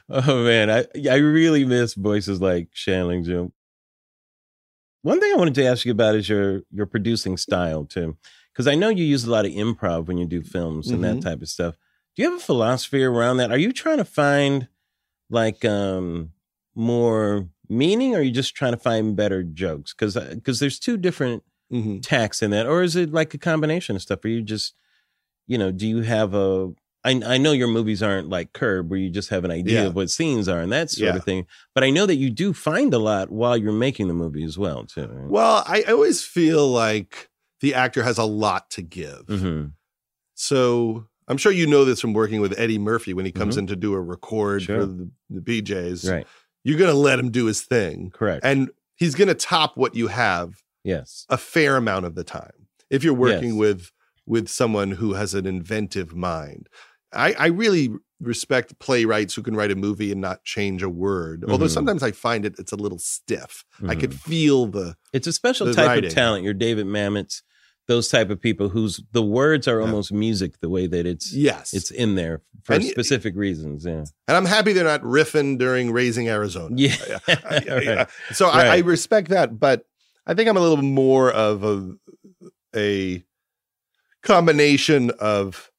[0.10, 3.54] oh man, I I really miss voices like Shandling Jim.
[5.04, 8.18] One thing I wanted to ask you about is your your producing style too
[8.54, 11.20] because I know you use a lot of improv when you do films and mm-hmm.
[11.20, 11.76] that type of stuff.
[12.16, 13.52] Do you have a philosophy around that?
[13.52, 14.68] Are you trying to find
[15.30, 16.32] like um
[16.76, 19.94] more meaning, or are you just trying to find better jokes?
[19.94, 22.00] Because because uh, there's two different mm-hmm.
[22.00, 24.24] tacks in that, or is it like a combination of stuff?
[24.26, 24.76] Are you just
[25.48, 26.72] you know, do you have a
[27.04, 29.88] I, I know your movies aren't like Curb, where you just have an idea yeah.
[29.88, 31.16] of what scenes are and that sort yeah.
[31.16, 31.48] of thing.
[31.74, 34.58] But I know that you do find a lot while you're making the movie as
[34.58, 35.08] well, too.
[35.08, 35.30] Right?
[35.30, 37.31] Well, I always feel like
[37.62, 39.26] the actor has a lot to give.
[39.28, 39.68] Mm-hmm.
[40.36, 43.62] So I'm sure you know this from working with Eddie Murphy when he comes mm-hmm.
[43.62, 44.82] in to do a record sure.
[44.82, 46.12] for the, the PJs.
[46.12, 46.28] Right.
[46.64, 48.12] You're going to let him do his thing.
[48.12, 48.44] Correct.
[48.44, 50.62] And he's going to top what you have.
[50.84, 51.26] Yes.
[51.30, 52.68] A fair amount of the time.
[52.90, 53.58] If you're working yes.
[53.58, 53.92] with
[54.26, 56.70] with someone who has an inventive mind.
[57.14, 57.90] I, I really
[58.22, 61.42] respect playwrights who can write a movie and not change a word.
[61.42, 61.52] Mm-hmm.
[61.52, 63.66] Although sometimes I find it it's a little stiff.
[63.76, 63.90] Mm-hmm.
[63.90, 64.30] I could mm-hmm.
[64.30, 64.96] feel the.
[65.12, 66.06] It's a special type writing.
[66.06, 66.44] of talent.
[66.44, 67.44] You're David Mamet's
[67.92, 70.18] those type of people whose the words are almost yeah.
[70.18, 74.38] music the way that it's yes it's in there for and, specific reasons yeah and
[74.38, 76.96] i'm happy they're not riffing during raising arizona yeah,
[77.28, 78.08] right.
[78.32, 78.68] so right.
[78.68, 79.84] I, I, respect that but
[80.26, 81.92] i think i'm a little more of a,
[82.74, 83.26] a
[84.24, 85.70] combination of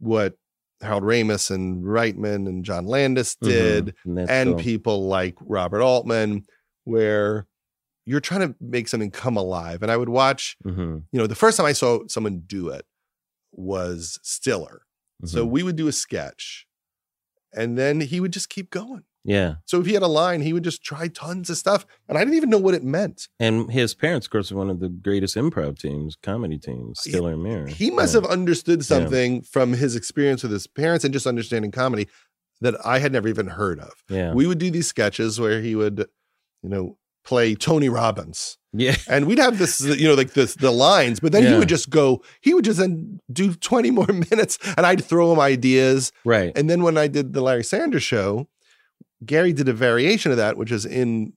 [0.00, 0.36] what
[0.80, 3.48] Harold Ramis and Reitman and John Landis mm-hmm.
[3.48, 4.18] did, mm-hmm.
[4.18, 4.58] and, and cool.
[4.60, 6.44] people like Robert Altman,
[6.84, 7.48] where
[8.08, 9.82] you're trying to make something come alive.
[9.82, 10.98] And I would watch, mm-hmm.
[11.12, 12.86] you know, the first time I saw someone do it
[13.52, 14.82] was Stiller.
[15.22, 15.26] Mm-hmm.
[15.26, 16.66] So we would do a sketch
[17.52, 19.04] and then he would just keep going.
[19.24, 19.56] Yeah.
[19.66, 21.84] So if he had a line, he would just try tons of stuff.
[22.08, 23.28] And I didn't even know what it meant.
[23.38, 27.34] And his parents, of course, are one of the greatest improv teams, comedy teams, Stiller
[27.34, 27.68] and Meara.
[27.68, 28.22] He must yeah.
[28.22, 29.40] have understood something yeah.
[29.50, 32.08] from his experience with his parents and just understanding comedy
[32.62, 33.92] that I had never even heard of.
[34.08, 34.32] Yeah.
[34.32, 36.06] We would do these sketches where he would,
[36.62, 36.96] you know,
[37.28, 38.56] play Tony Robbins.
[38.72, 38.96] Yeah.
[39.08, 41.52] And we'd have this, you know, like the the lines, but then yeah.
[41.52, 45.32] he would just go, he would just then do 20 more minutes and I'd throw
[45.32, 46.12] him ideas.
[46.24, 46.52] Right.
[46.56, 48.48] And then when I did the Larry Sanders show,
[49.24, 51.32] Garry did a variation of that, which is in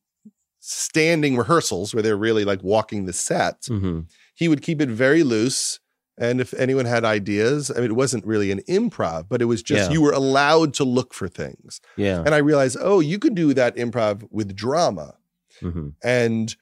[0.59, 3.63] standing rehearsals where they're really like walking the set.
[3.63, 4.01] Mm-hmm.
[4.35, 5.79] He would keep it very loose.
[6.17, 9.63] And if anyone had ideas, I mean, it wasn't really an improv, but it was
[9.63, 9.93] just yeah.
[9.93, 11.81] you were allowed to look for things.
[11.97, 12.21] Yeah.
[12.23, 15.15] And I realized, oh, you could do that improv with drama.
[15.61, 15.89] Mm-hmm.
[16.03, 16.55] And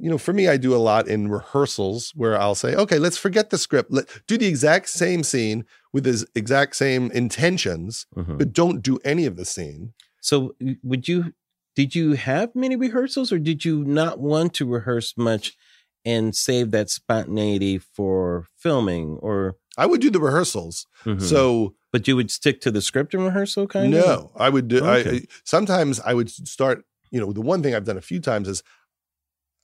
[0.00, 3.18] you know, for me, I do a lot in rehearsals where I'll say, okay, let's
[3.18, 3.92] forget the script.
[3.92, 8.38] Let do the exact same scene with the exact same intentions, mm-hmm.
[8.38, 9.92] but don't do any of the scene.
[10.20, 11.34] So, would you?
[11.76, 15.56] Did you have many rehearsals, or did you not want to rehearse much
[16.04, 19.18] and save that spontaneity for filming?
[19.22, 20.86] Or I would do the rehearsals.
[21.04, 21.24] Mm-hmm.
[21.24, 24.04] So, but you would stick to the script in rehearsal, kind no, of.
[24.06, 24.84] No, I would do.
[24.84, 25.16] Okay.
[25.16, 28.48] I, sometimes I would start you know, the one thing I've done a few times
[28.48, 28.62] is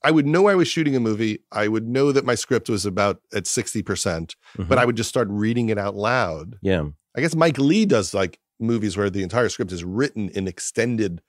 [0.03, 1.39] I would know I was shooting a movie.
[1.51, 4.85] I would know that my script was about at 60%, percent mm hmm but I
[4.85, 6.57] would just start reading it out loud.
[6.61, 6.89] Yeah.
[7.15, 11.21] I guess Mike Leigh does like movies where the entire script is written in extended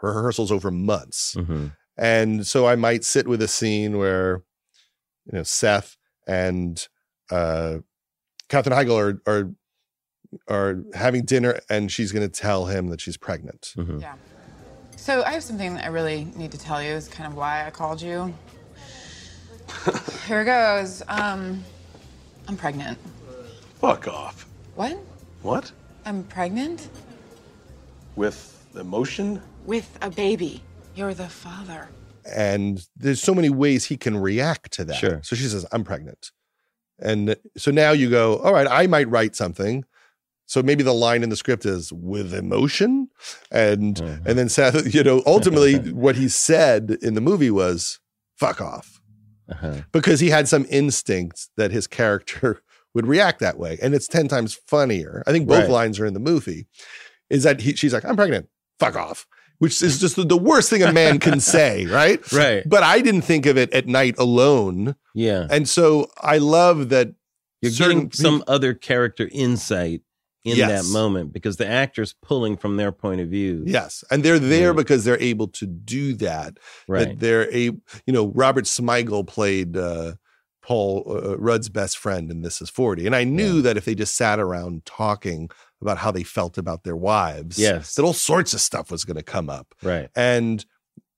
[0.00, 1.34] rehearsals over months.
[1.36, 1.68] Mm-hmm.
[1.96, 4.42] And so I might sit with a scene where,
[5.26, 5.96] you know, Seth
[6.26, 6.86] and
[7.30, 7.78] uh,
[8.48, 9.50] Katherine Heigl are, are,
[10.48, 13.74] are having dinner and she's going to tell him that she's pregnant.
[13.76, 14.00] Mm-hmm.
[14.00, 14.14] Yeah.
[15.02, 16.92] So I have something that I really need to tell you.
[16.92, 18.32] Is kind of why I called you.
[20.28, 21.02] Here it goes.
[21.08, 21.64] Um,
[22.46, 22.96] I'm pregnant.
[23.80, 24.46] Fuck off.
[24.76, 24.96] What?
[25.42, 25.72] What?
[26.04, 26.88] I'm pregnant.
[28.14, 29.42] With emotion?
[29.66, 30.62] With a baby.
[30.94, 31.88] You're the father.
[32.24, 34.94] And there's so many ways he can react to that.
[34.94, 35.20] Sure.
[35.24, 36.30] So she says, I'm pregnant.
[37.00, 39.84] And so now you go, all right, I might write something
[40.46, 43.08] so maybe the line in the script is with emotion,
[43.50, 44.28] and mm-hmm.
[44.28, 48.00] and then Seth, you know, ultimately what he said in the movie was
[48.36, 49.00] "fuck off,"
[49.48, 49.82] uh-huh.
[49.92, 52.62] because he had some instinct that his character
[52.94, 55.22] would react that way, and it's ten times funnier.
[55.26, 55.70] I think both right.
[55.70, 56.66] lines are in the movie.
[57.30, 59.26] Is that he, she's like, "I'm pregnant, fuck off."
[59.58, 62.20] Which is just the worst thing a man can say, right?
[62.32, 62.68] Right.
[62.68, 64.96] But I didn't think of it at night alone.
[65.14, 65.46] Yeah.
[65.48, 67.14] And so I love that
[67.60, 70.02] you're getting some other character insight
[70.44, 70.82] in yes.
[70.82, 73.62] that moment because the actor's pulling from their point of view.
[73.64, 74.02] Yes.
[74.10, 74.72] And they're there yeah.
[74.72, 76.58] because they're able to do that.
[76.88, 77.08] Right.
[77.08, 80.14] That they're a you know, Robert Smigel played uh,
[80.62, 83.06] Paul uh, Rudd's best friend in This Is 40.
[83.06, 83.62] And I knew yeah.
[83.62, 85.48] that if they just sat around talking
[85.80, 87.94] about how they felt about their wives, yes.
[87.94, 89.74] that all sorts of stuff was going to come up.
[89.82, 90.08] Right.
[90.16, 90.64] And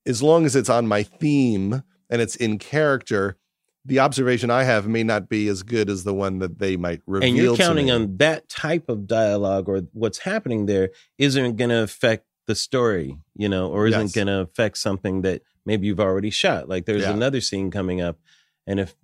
[0.06, 3.38] as long as it's on my theme and it's in character,
[3.84, 7.02] the observation I have may not be as good as the one that they might
[7.06, 7.28] reveal.
[7.28, 11.82] And you're counting on that type of dialogue or what's happening there isn't going to
[11.82, 14.14] affect the story, you know, or isn't yes.
[14.14, 16.68] going to affect something that maybe you've already shot.
[16.68, 17.12] Like there's yeah.
[17.12, 18.18] another scene coming up,
[18.66, 18.94] and if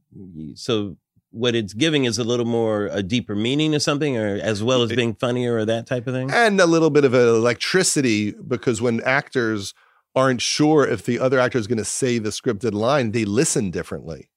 [0.54, 0.96] so,
[1.30, 4.82] what it's giving is a little more a deeper meaning to something, or as well
[4.82, 8.80] as being funnier or that type of thing, and a little bit of electricity because
[8.82, 9.74] when actors
[10.14, 13.70] aren't sure if the other actor is going to say the scripted line, they listen
[13.70, 14.29] differently.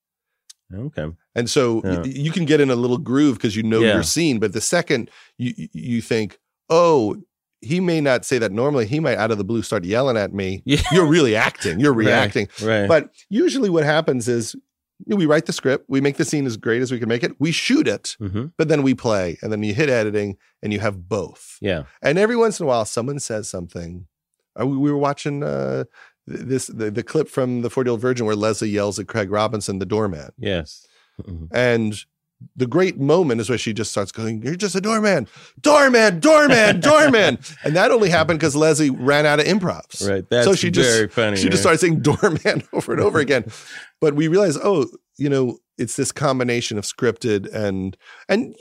[0.73, 1.07] Okay.
[1.35, 1.99] And so yeah.
[1.99, 3.93] y- you can get in a little groove because you know yeah.
[3.93, 6.39] your scene, but the second you you think,
[6.69, 7.17] oh,
[7.61, 8.85] he may not say that normally.
[8.85, 10.61] He might out of the blue start yelling at me.
[10.65, 10.81] Yeah.
[10.91, 11.79] You're really acting.
[11.79, 12.49] You're reacting.
[12.61, 12.87] Right, right.
[12.87, 14.55] But usually what happens is
[15.07, 17.35] we write the script, we make the scene as great as we can make it,
[17.39, 18.47] we shoot it, mm-hmm.
[18.57, 21.57] but then we play, and then you hit editing, and you have both.
[21.61, 21.83] Yeah.
[22.01, 24.07] And every once in a while, someone says something.
[24.59, 25.85] Uh, we were watching uh,
[26.25, 29.29] this the, the clip from the 40 year old virgin where Leslie yells at Craig
[29.31, 30.31] Robinson, the doorman.
[30.37, 30.87] Yes.
[31.21, 31.45] Mm-hmm.
[31.55, 32.05] And
[32.55, 35.27] the great moment is where she just starts going, You're just a doorman,
[35.61, 37.39] doorman, doorman, doorman.
[37.63, 40.07] and that only happened because Leslie ran out of improvs.
[40.07, 40.25] Right.
[40.29, 41.37] That's so she just, funny.
[41.37, 41.51] She right?
[41.51, 43.45] just started saying doorman over and over again.
[44.01, 47.97] but we realize oh, you know, it's this combination of scripted and
[48.27, 48.55] and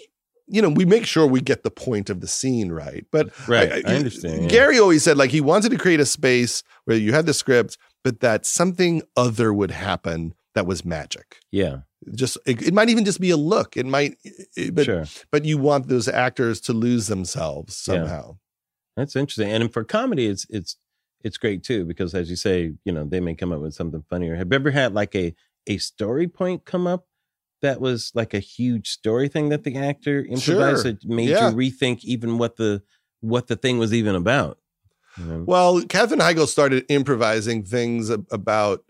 [0.52, 3.06] you know, we make sure we get the point of the scene right.
[3.10, 4.50] But right, I, I, I understand.
[4.50, 4.82] Garry yeah.
[4.82, 8.20] always said like he wanted to create a space where you had the script, but
[8.20, 11.38] that something other would happen that was magic.
[11.50, 11.78] Yeah.
[12.14, 13.76] Just it, it might even just be a look.
[13.76, 14.18] It might,
[14.56, 15.04] it, but sure.
[15.30, 18.28] but you want those actors to lose themselves somehow.
[18.28, 18.34] Yeah.
[18.96, 19.50] That's interesting.
[19.50, 20.76] And for comedy, it's it's
[21.24, 24.04] it's great too because as you say, you know, they may come up with something
[24.10, 24.36] funnier.
[24.36, 25.34] Have you ever had like a
[25.66, 27.06] a story point come up
[27.62, 30.92] that was like a huge story thing that the actor improvised sure.
[30.92, 31.50] that made yeah.
[31.50, 32.82] you rethink even what the
[33.20, 34.58] what the thing was even about?
[35.16, 35.44] You know?
[35.46, 38.84] Well, Katherine Heigl started improvising things about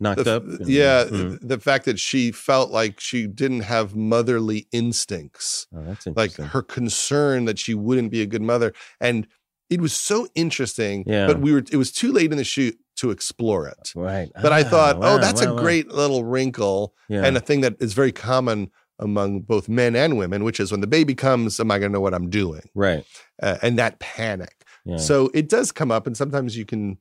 [0.00, 0.44] knocked the, up.
[0.60, 1.46] Yeah, mm-hmm.
[1.46, 5.66] the fact that she felt like she didn't have motherly instincts.
[5.74, 9.26] Oh, that's like her concern that she wouldn't be a good mother, and
[9.70, 11.04] it was so interesting.
[11.06, 11.26] Yeah.
[11.26, 11.64] But we were.
[11.70, 13.92] It was too late in the shoot to explore it.
[13.94, 14.30] Right.
[14.40, 15.60] But ah, I thought, oh, wow, oh, that's wow, a wow.
[15.60, 17.24] great little wrinkle yeah.
[17.24, 20.80] and a thing that is very common among both men and women, which is when
[20.80, 22.68] the baby comes, am I going to know what I'm doing?
[22.74, 23.04] Right.
[23.42, 24.64] Uh, and that panic.
[24.84, 24.96] Yeah.
[24.96, 26.98] So it does come up, and sometimes you can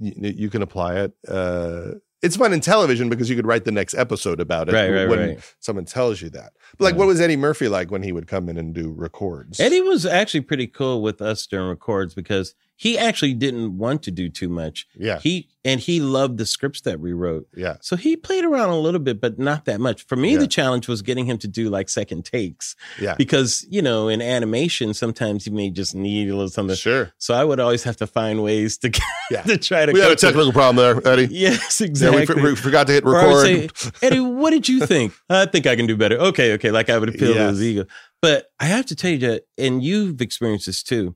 [0.00, 1.12] you, you can apply it.
[1.28, 1.92] Uh,
[2.22, 5.08] it's fun in television because you could write the next episode about it right, right,
[5.08, 5.54] when right.
[5.58, 6.52] someone tells you that.
[6.78, 9.58] But like, what was Eddie Murphy like when he would come in and do records?
[9.58, 14.10] Eddie was actually pretty cool with us during records because he actually didn't want to
[14.10, 14.88] do too much.
[14.96, 15.20] Yeah.
[15.20, 17.46] He and he loved the scripts that we wrote.
[17.54, 17.76] Yeah.
[17.80, 20.04] So he played around a little bit, but not that much.
[20.04, 20.40] For me, yeah.
[20.40, 22.74] the challenge was getting him to do like second takes.
[23.00, 23.14] Yeah.
[23.14, 26.74] Because, you know, in animation, sometimes you may just need a little something.
[26.74, 27.12] Sure.
[27.18, 28.90] So I would always have to find ways to
[29.30, 29.42] yeah.
[29.46, 31.28] to try to get We had a technical problem there, Eddie.
[31.42, 32.24] Yes, exactly.
[32.34, 33.76] Yeah, we, we, forgot to hit record.
[33.76, 35.12] Say, Eddie, what did you think?
[35.30, 36.16] I think I can do better.
[36.16, 36.72] Okay, okay.
[36.72, 37.86] Like I would appeal to his ego.
[38.20, 41.14] But I have to tell you that, and you've experienced this too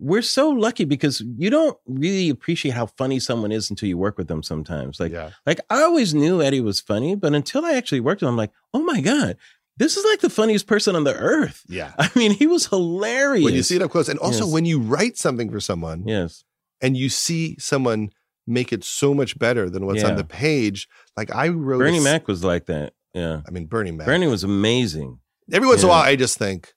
[0.00, 4.16] we're so lucky because you don't really appreciate how funny someone is until you work
[4.16, 4.98] with them sometimes.
[4.98, 5.30] Like, yeah.
[5.46, 8.36] like I always knew Eddie was funny, but until I actually worked with him, I'm
[8.38, 9.36] like, oh my God,
[9.76, 11.64] this is like the funniest person on the earth.
[11.68, 11.92] Yeah.
[11.98, 13.44] I mean, he was hilarious.
[13.44, 14.08] When you see it up close.
[14.08, 14.52] And also yes.
[14.52, 16.06] when you write something for someone.
[16.06, 16.44] Yes.
[16.80, 18.10] And you see someone
[18.46, 20.08] make it so much better than what's yeah.
[20.08, 20.88] on the page.
[21.16, 22.94] Like I wrote Bernie a, Mac was like that.
[23.12, 23.42] Yeah.
[23.46, 24.06] I mean, Bernie Mac.
[24.06, 25.18] Bernie was amazing.
[25.52, 25.86] Every once yeah.
[25.86, 26.72] in a while, I just think,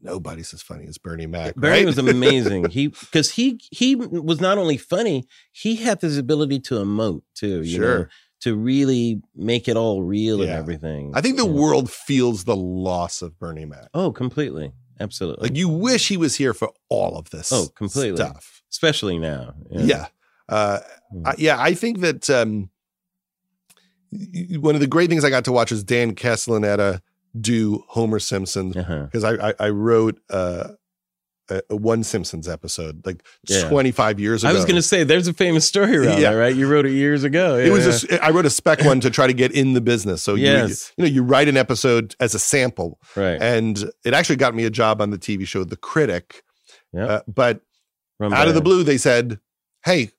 [0.00, 1.54] nobody's as funny as Bernie Mac.
[1.54, 1.86] Bernie right?
[1.86, 2.70] was amazing.
[2.70, 7.62] he because he he was not only funny, he had this ability to emote too.
[7.62, 7.98] You sure.
[7.98, 8.06] Know,
[8.40, 10.44] to really make it all real yeah.
[10.44, 11.10] and everything.
[11.14, 13.88] I think the world feels the loss of Bernie Mac.
[13.94, 14.72] Oh, completely.
[15.00, 15.48] Absolutely.
[15.48, 17.52] Like you wish he was here for all of this.
[17.52, 18.16] Oh, completely.
[18.16, 18.62] Stuff.
[18.70, 19.54] Especially now.
[19.70, 19.82] Yeah.
[19.82, 20.06] yeah.
[20.48, 20.78] Uh,
[21.14, 21.26] mm.
[21.26, 22.70] I, yeah, I think that um,
[24.10, 27.00] one of the great things I got to watch is Dan Castellaneta
[27.40, 29.36] do Homer Simpson because uh-huh.
[29.40, 30.68] I, I, I wrote uh,
[31.48, 33.68] a, a, one Simpsons episode like yeah.
[33.68, 34.50] 25 years ago.
[34.50, 36.30] I was going to say there's a famous story around yeah.
[36.30, 36.54] that, right?
[36.54, 37.56] You wrote it years ago.
[37.56, 39.80] Yeah, it was a, I wrote a spec one to try to get in the
[39.80, 40.22] business.
[40.22, 40.92] So yes.
[40.96, 43.40] you, you know you write an episode as a sample, right?
[43.40, 46.42] And it actually got me a job on the TV show The Critic.
[46.92, 47.60] Yeah, uh, but
[48.22, 49.40] out of the blue they said,
[49.84, 50.10] "Hey,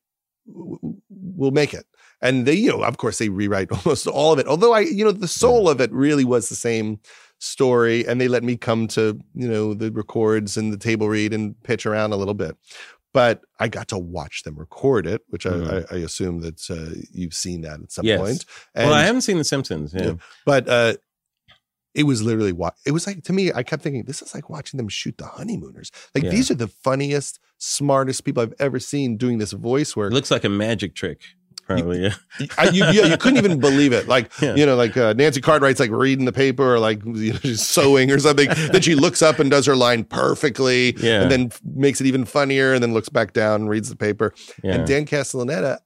[0.46, 1.86] we'll make it."
[2.22, 4.48] And they you know of course they rewrite almost all of it.
[4.48, 7.00] Although i you know the soul of it really was the same
[7.40, 11.34] story and they let me come to you know the records and the table read
[11.34, 12.56] and pitch around a little bit.
[13.14, 15.94] But i got to watch them record it which mm-hmm.
[15.94, 18.20] I, I, assume that uh, you've seen that at some yes.
[18.20, 18.46] point.
[18.76, 20.14] And, well i haven't seen the simpsons yeah, yeah.
[20.46, 20.96] But uh,
[21.96, 22.54] it was literally
[22.86, 25.26] it was like to me i kept thinking this is like watching them shoot the
[25.26, 25.92] honeymooners.
[26.14, 26.30] Like yeah.
[26.30, 30.12] these are the funniest smartest people i've ever seen doing this voice work.
[30.12, 31.22] It looks like a magic trick
[31.68, 32.48] Probably, you, yeah.
[32.58, 34.08] I, you, yeah, you couldn't even believe it.
[34.08, 34.56] Like, yeah.
[34.56, 37.62] you know, like uh, Nancy Cartwright's like reading the paper or like you know, she's
[37.62, 38.50] sewing or something.
[38.72, 41.24] then she looks up and does her line perfectly, yeah.
[41.24, 44.34] and then makes it even funnier, and then looks back down and reads the paper.
[44.64, 44.76] Yeah.
[44.76, 45.80] And Dan Castellaneta,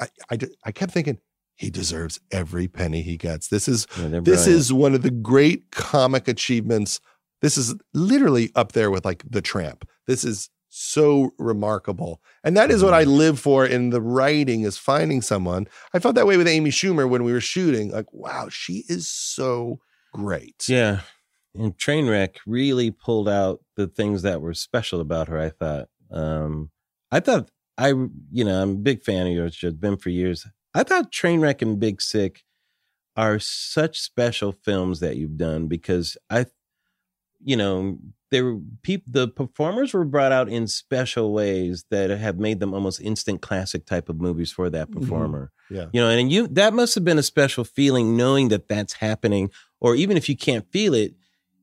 [0.00, 1.18] I, I, I kept thinking
[1.54, 3.48] he deserves every penny he gets.
[3.48, 6.98] This is this is one of the great comic achievements.
[7.42, 9.86] This is literally up there with like the Tramp.
[10.06, 12.22] This is so remarkable.
[12.42, 13.12] And that is what I mm-hmm.
[13.12, 15.68] live for in the writing is finding someone.
[15.92, 17.90] I felt that way with Amy Schumer when we were shooting.
[17.90, 19.80] Like, wow, she is so
[20.14, 20.64] great.
[20.68, 21.00] Yeah.
[21.54, 25.88] And Trainwreck really pulled out the things that were special about her, I thought.
[26.10, 26.70] Um,
[27.10, 30.46] I thought I you know, I'm a big fan of yours, just been for years.
[30.74, 32.44] I thought Trainwreck and Big Sick
[33.14, 36.46] are such special films that you've done because I
[37.44, 37.98] you know,
[38.32, 42.74] there were people the performers were brought out in special ways that have made them
[42.74, 45.00] almost instant classic type of movies for that mm-hmm.
[45.00, 45.52] performer.
[45.70, 45.74] Mm-hmm.
[45.76, 45.86] yeah.
[45.92, 49.50] You know and you that must have been a special feeling knowing that that's happening
[49.80, 51.14] or even if you can't feel it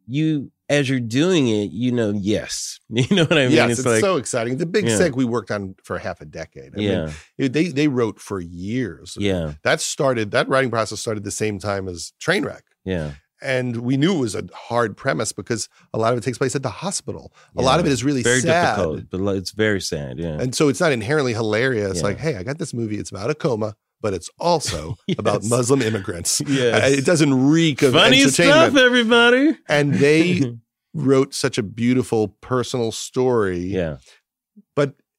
[0.05, 2.79] you as you're doing it you know yes.
[2.89, 3.51] You know what i mean?
[3.51, 4.57] Yes, it's, it's like, so exciting.
[4.57, 4.97] The big yeah.
[4.97, 6.77] sick we worked on for half a decade.
[6.77, 7.11] I yeah.
[7.37, 9.17] mean, they they wrote for years.
[9.19, 9.53] Yeah.
[9.63, 12.61] That started that writing process started the same time as trainwreck.
[12.85, 16.37] Yeah and we knew it was a hard premise because a lot of it takes
[16.37, 17.33] place at the hospital.
[17.55, 17.61] Yeah.
[17.61, 18.75] A lot of it is really very sad.
[18.75, 20.19] difficult, but it's very sad.
[20.19, 21.97] Yeah, and so it's not inherently hilarious.
[21.97, 22.03] Yeah.
[22.03, 22.97] Like, hey, I got this movie.
[22.97, 23.75] It's about a coma.
[24.01, 25.17] but it's also yes.
[25.19, 26.41] about Muslim immigrants.
[26.47, 29.57] Yeah, It doesn't reek of Funny stuff, everybody.
[29.67, 30.55] And they
[30.93, 33.59] wrote such a beautiful personal story.
[33.59, 33.97] Yeah.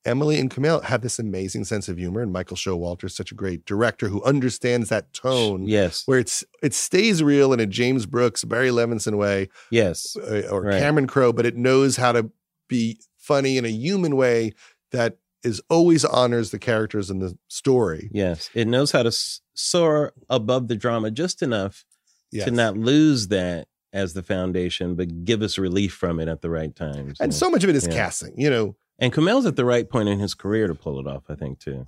[0.05, 3.35] Emily and Kumail have this amazing sense of humor, and Michael Showalter is such a
[3.35, 5.67] great director who understands that tone.
[5.67, 9.49] Yes, where it's it stays real in a James Brooks, Barry Levinson way.
[9.71, 10.81] Yes, uh, or right.
[10.81, 12.31] Cameron Crowe, but it knows how to
[12.69, 14.53] be funny in a human way
[14.93, 18.11] that is always honors the characters in the story.
[18.13, 19.13] Yes, it knows how to
[19.55, 21.85] soar above the drama just enough
[22.33, 22.47] yes.
[22.47, 26.51] to not lose that as the foundation, but give us relief from it at the
[26.51, 27.19] right times.
[27.21, 27.93] And so much of it is yeah.
[27.93, 28.33] casting.
[28.37, 31.25] You know, and Kumail's at the right point in his career to pull it off,
[31.29, 31.87] I think, too.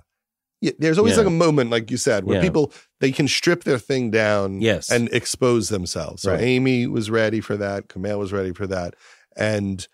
[0.61, 1.19] Yeah, there's always yeah.
[1.19, 2.41] like a moment, like you said, where yeah.
[2.41, 4.89] people they can strip their thing down yes.
[4.89, 6.21] and expose themselves.
[6.21, 6.41] So right.
[6.41, 8.95] Amy was ready for that, Kumail was ready for that.
[9.35, 9.85] And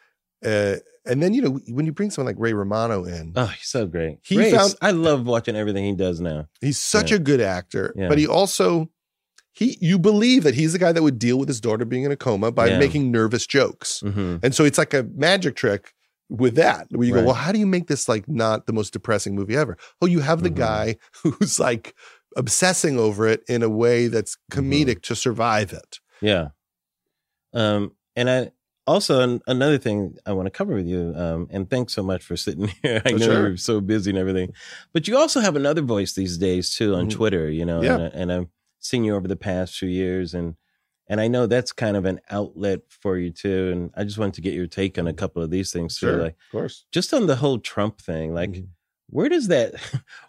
[0.46, 0.76] uh,
[1.08, 3.88] and then you know when you bring someone like Ray Romano in, oh, he's so
[3.88, 4.20] great.
[4.22, 6.48] He found I love watching everything he does now.
[6.62, 7.18] He's such yeah.
[7.18, 8.92] a good actor, but he also
[9.52, 12.12] he you believe that he's the guy that would deal with his daughter being in
[12.12, 14.38] a coma by making nervous jokes, mm-hmm.
[14.44, 15.96] and so it's like a magic trick
[16.30, 17.22] with that where you right.
[17.22, 20.06] go well how do you make this like not the most depressing movie ever oh
[20.06, 20.60] you have the mm-hmm.
[20.60, 21.96] guy who's like
[22.38, 24.60] obsessing over it in a way that's mm-hmm.
[24.60, 25.00] comedic mm-hmm.
[25.02, 26.50] to survive it yeah
[27.54, 28.52] um and i
[28.86, 32.24] also an, another thing i want to cover with you um and thanks so much
[32.24, 33.48] for sitting here i know sure.
[33.48, 34.54] you're so busy and everything
[34.94, 37.18] but you also have another voice these days too on mm-hmm.
[37.18, 37.96] twitter you know yeah.
[37.96, 38.48] and, and i've
[38.80, 40.56] seen you over the past few years and
[41.10, 43.72] and I know that's kind of an outlet for you too.
[43.72, 46.18] And I just wanted to get your take on a couple of these things sure,
[46.18, 46.22] too.
[46.22, 46.86] Like, of course.
[46.92, 48.68] Just on the whole Trump thing, like, mm-hmm.
[49.10, 49.74] where does that?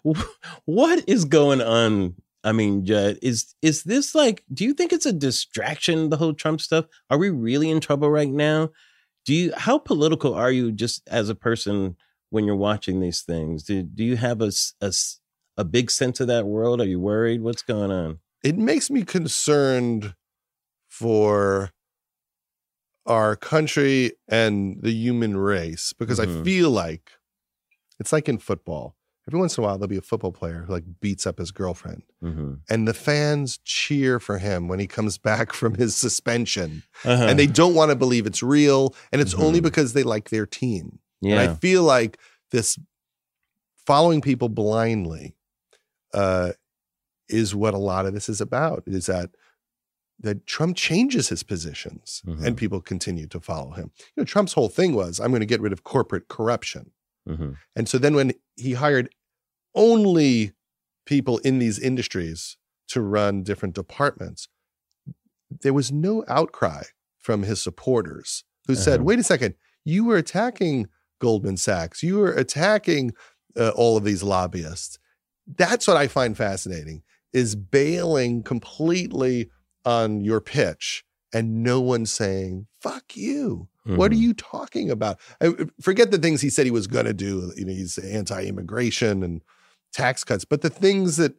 [0.65, 2.15] what is going on?
[2.43, 4.43] I mean, Judd, is is this like?
[4.51, 6.09] Do you think it's a distraction?
[6.09, 6.85] The whole Trump stuff.
[7.11, 8.71] Are we really in trouble right now?
[9.25, 9.53] Do you?
[9.55, 11.95] How political are you, just as a person,
[12.31, 13.61] when you're watching these things?
[13.61, 14.51] Do Do you have a
[14.81, 14.91] a,
[15.57, 16.81] a big sense of that world?
[16.81, 17.43] Are you worried?
[17.43, 18.17] What's going on?
[18.43, 20.15] It makes me concerned
[21.01, 21.71] for
[23.07, 26.41] our country and the human race because mm-hmm.
[26.41, 27.11] I feel like
[27.99, 28.95] it's like in football.
[29.27, 31.51] Every once in a while, there'll be a football player who like beats up his
[31.51, 32.55] girlfriend, mm-hmm.
[32.69, 37.25] and the fans cheer for him when he comes back from his suspension, uh-huh.
[37.25, 39.43] and they don't want to believe it's real, and it's mm-hmm.
[39.43, 40.99] only because they like their team.
[41.21, 41.39] Yeah.
[41.39, 42.17] And I feel like
[42.49, 42.79] this
[43.85, 45.35] following people blindly
[46.15, 46.53] uh,
[47.29, 48.83] is what a lot of this is about.
[48.87, 49.29] Is that
[50.21, 52.45] that Trump changes his positions mm-hmm.
[52.45, 53.91] and people continue to follow him.
[54.15, 56.91] You know, Trump's whole thing was, I'm going to get rid of corporate corruption.
[57.27, 57.51] Mm-hmm.
[57.75, 59.09] And so then when he hired
[59.75, 60.51] only
[61.05, 62.57] people in these industries
[62.89, 64.47] to run different departments,
[65.61, 66.83] there was no outcry
[67.17, 68.81] from his supporters who uh-huh.
[68.81, 70.87] said, wait a second, you were attacking
[71.19, 73.13] Goldman Sachs, you were attacking
[73.57, 74.99] uh, all of these lobbyists.
[75.47, 77.03] That's what I find fascinating
[77.33, 79.49] is bailing completely
[79.85, 81.03] on your pitch
[81.33, 83.67] and no one saying, fuck you.
[83.85, 83.97] Mm-hmm.
[83.97, 84.23] What are mm-hmm.
[84.23, 85.19] you talking about?
[85.41, 87.51] I, forget the things he said he was going to do.
[87.55, 89.41] You know, he's anti-immigration and
[89.91, 91.35] tax cuts, but the things that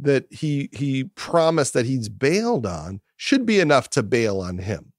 [0.00, 4.92] that he he promised that he's bailed on should be enough to bail on him.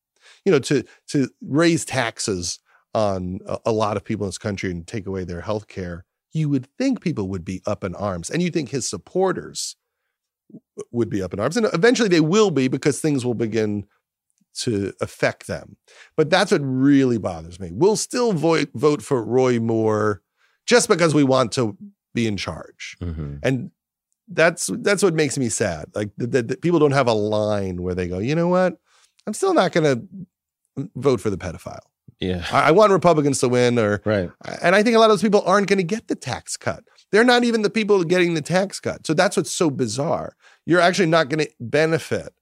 [0.45, 2.59] You know, to to raise taxes
[2.93, 6.05] on a, a lot of people in this country and take away their health care,
[6.31, 8.29] you would think people would be up in arms.
[8.29, 9.75] And you think his supporters
[10.91, 11.57] would be up in arms.
[11.57, 13.85] And eventually they will be because things will begin
[14.61, 15.77] to affect them.
[16.17, 17.71] But that's what really bothers me.
[17.71, 20.21] We'll still vote, vote for Roy Moore
[20.65, 21.77] just because we want to
[22.13, 22.97] be in charge.
[23.01, 23.35] Mm-hmm.
[23.43, 23.71] And
[24.31, 25.85] that's that's what makes me sad.
[25.95, 28.77] Like that people don't have a line where they go, you know what?
[29.25, 31.79] I'm still not going to vote for the pedophile.
[32.19, 34.29] Yeah, I, I, want Republicans to win, or right.
[34.61, 36.83] And I think a lot of those people aren't going to get the tax cut.
[37.11, 39.07] They're not even the people getting the tax cut.
[39.07, 40.35] So that's what's so bizarre.
[40.65, 42.33] You're actually not going to benefit.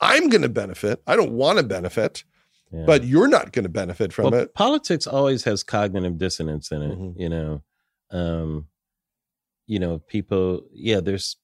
[0.00, 1.00] I'm going to benefit.
[1.06, 2.24] I don't want to benefit,
[2.72, 2.84] yeah.
[2.86, 4.54] but you're not going to benefit from well, it.
[4.54, 6.98] Politics always has cognitive dissonance in it.
[6.98, 7.20] Mm-hmm.
[7.20, 7.62] You know,
[8.10, 8.66] um,
[9.66, 10.62] you know, people.
[10.72, 11.36] Yeah, there's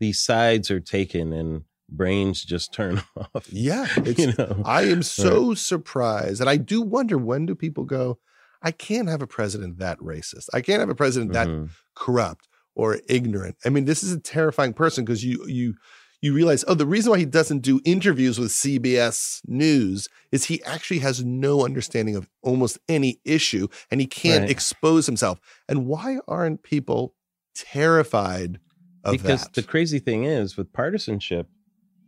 [0.00, 3.46] these sides are taken and brains just turn off.
[3.52, 4.62] Yeah, you know.
[4.64, 5.58] I am so right.
[5.58, 8.18] surprised, and I do wonder when do people go,
[8.60, 10.48] I can't have a president that racist.
[10.52, 11.62] I can't have a president mm-hmm.
[11.66, 12.47] that corrupt
[12.78, 13.56] or ignorant.
[13.66, 15.74] I mean, this is a terrifying person because you you
[16.22, 20.62] you realize, oh, the reason why he doesn't do interviews with CBS News is he
[20.64, 24.50] actually has no understanding of almost any issue and he can't right.
[24.50, 25.38] expose himself.
[25.68, 27.14] And why aren't people
[27.54, 28.58] terrified
[29.04, 29.54] of because that?
[29.54, 31.48] the crazy thing is with partisanship,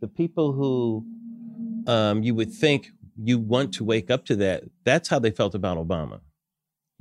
[0.01, 1.05] the people who
[1.87, 5.55] um, you would think you want to wake up to that, that's how they felt
[5.55, 6.19] about Obama.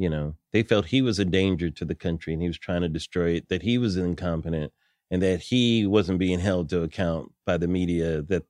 [0.00, 2.80] You know, they felt he was a danger to the country and he was trying
[2.80, 4.72] to destroy it, that he was incompetent
[5.10, 8.44] and that he wasn't being held to account by the media that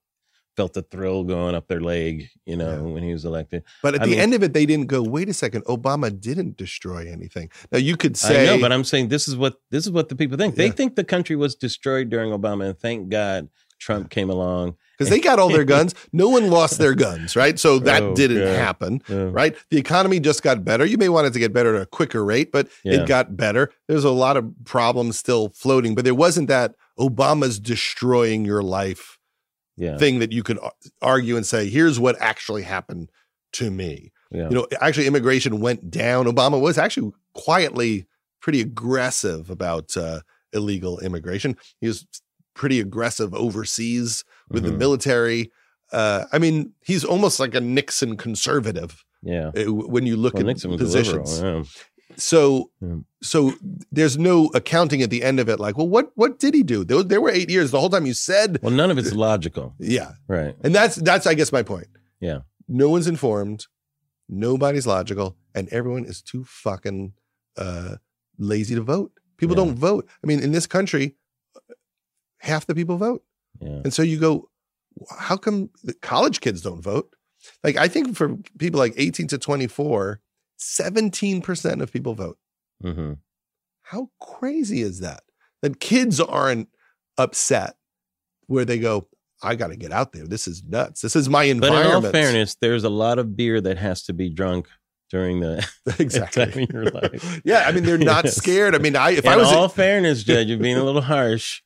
[0.56, 2.80] felt the thrill going up their leg, you know, yeah.
[2.80, 3.64] when he was elected.
[3.82, 6.08] But at I the mean, end of it, they didn't go, wait a second, Obama
[6.20, 7.50] didn't destroy anything.
[7.72, 10.08] Now you could say I know, but I'm saying this is what this is what
[10.08, 10.56] the people think.
[10.56, 10.66] Yeah.
[10.66, 13.48] They think the country was destroyed during Obama, and thank God
[13.80, 14.76] Trump came along.
[15.00, 15.94] Because they got all their guns.
[16.12, 17.58] No one lost their guns, right?
[17.58, 18.54] So that oh, didn't God.
[18.54, 19.30] happen, yeah.
[19.32, 19.56] right?
[19.70, 20.84] The economy just got better.
[20.84, 23.72] You may want it to get better at a quicker rate, but it got better.
[23.88, 29.18] There's a lot of problems still floating, but there wasn't that Obama's destroying your life
[29.78, 29.96] yeah.
[29.96, 30.58] thing that you could
[31.00, 33.10] argue and say, here's what actually happened
[33.52, 34.12] to me.
[34.30, 34.50] Yeah.
[34.50, 36.26] You know, actually, immigration went down.
[36.26, 38.06] Obama was actually quietly
[38.42, 40.20] pretty aggressive about uh,
[40.52, 41.56] illegal immigration.
[41.80, 42.06] He was
[42.54, 44.72] pretty aggressive overseas with mm-hmm.
[44.72, 45.52] the military.
[45.92, 49.04] Uh, I mean, he's almost like a Nixon conservative.
[49.22, 49.50] Yeah.
[49.56, 51.42] Uh, when you look well, at Nixon positions.
[51.42, 51.64] Liberal, yeah.
[52.16, 52.96] So, yeah.
[53.22, 53.54] so
[53.92, 55.60] there's no accounting at the end of it.
[55.60, 56.84] Like, well, what what did he do?
[56.84, 57.70] There, there were eight years.
[57.70, 59.74] The whole time you said, well, none of it's logical.
[59.78, 60.56] Yeah, right.
[60.64, 61.86] And that's that's I guess my point.
[62.20, 63.66] Yeah, no one's informed,
[64.28, 67.12] nobody's logical, and everyone is too fucking
[67.56, 67.96] uh,
[68.38, 69.12] lazy to vote.
[69.36, 69.64] People yeah.
[69.64, 70.08] don't vote.
[70.22, 71.16] I mean, in this country,
[72.40, 73.22] half the people vote,
[73.60, 73.80] yeah.
[73.84, 74.48] and so you go,
[75.18, 77.14] how come the college kids don't vote?
[77.64, 80.20] Like, I think for people like 18 to 24
[80.60, 82.38] 17% of people vote.
[82.84, 83.14] Mm-hmm.
[83.82, 85.22] How crazy is that?
[85.62, 86.68] That kids aren't
[87.18, 87.76] upset
[88.46, 89.08] where they go,
[89.42, 90.26] I got to get out there.
[90.26, 91.00] This is nuts.
[91.00, 91.84] This is my environment.
[91.84, 94.68] But in all fairness, there's a lot of beer that has to be drunk
[95.10, 95.66] during the
[95.98, 97.40] exactly time in your life.
[97.44, 98.36] yeah, I mean they're not yes.
[98.36, 98.74] scared.
[98.74, 101.62] I mean, I if in I was all fairness, Judge, you're being a little harsh.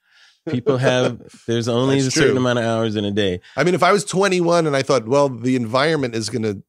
[0.49, 3.41] People have there's only That's a certain amount of hours in a day.
[3.57, 6.63] I mean, if I was 21 and I thought, well, the environment is going to,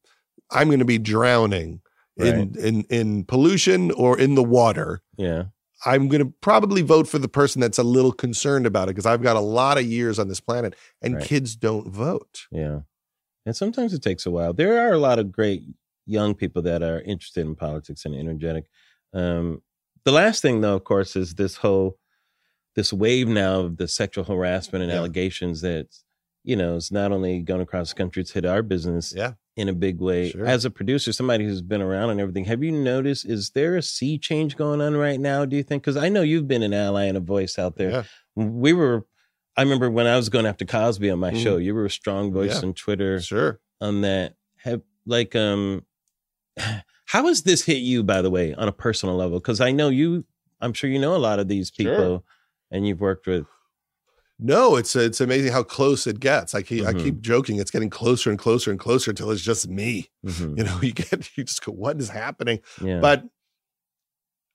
[0.50, 1.80] I'm going to be drowning
[2.18, 2.34] right.
[2.34, 5.02] in, in in pollution or in the water.
[5.16, 5.44] Yeah.
[5.84, 9.06] I'm going to probably vote for the person that's a little concerned about it because
[9.06, 11.24] I've got a lot of years on this planet and right.
[11.24, 12.46] kids don't vote.
[12.50, 12.80] Yeah.
[13.44, 14.52] And sometimes it takes a while.
[14.52, 15.62] There are a lot of great
[16.06, 18.66] young people that are interested in politics and energetic.
[19.12, 19.62] Um,
[20.04, 21.98] the last thing, though, of course, is this whole
[22.76, 24.98] this wave now of the sexual harassment and yeah.
[24.98, 25.88] allegations that
[26.44, 29.12] you know is not only going across the country; it's hit our business.
[29.16, 30.30] Yeah in a big way.
[30.30, 30.46] Sure.
[30.46, 33.82] As a producer, somebody who's been around and everything, have you noticed, is there a
[33.82, 35.82] sea change going on right now, do you think?
[35.82, 37.90] Because I know you've been an ally and a voice out there.
[37.90, 38.02] Yeah.
[38.34, 39.06] We were,
[39.56, 41.42] I remember when I was going after Cosby on my mm.
[41.42, 43.20] show, you were a strong voice on Twitter.
[43.20, 43.58] Sure.
[43.80, 44.34] On that.
[44.58, 45.84] Have, like, um,
[47.06, 49.38] how has this hit you, by the way, on a personal level?
[49.38, 50.26] Because I know you,
[50.60, 52.22] I'm sure you know a lot of these people sure.
[52.70, 53.46] And you've worked with
[54.38, 56.54] no, it's it's amazing how close it gets.
[56.54, 56.98] I keep mm-hmm.
[56.98, 57.58] I keep joking.
[57.58, 60.10] It's getting closer and closer and closer until it's just me.
[60.24, 60.58] Mm-hmm.
[60.58, 62.60] You know, you get you just go, what is happening?
[62.82, 63.00] Yeah.
[63.00, 63.24] But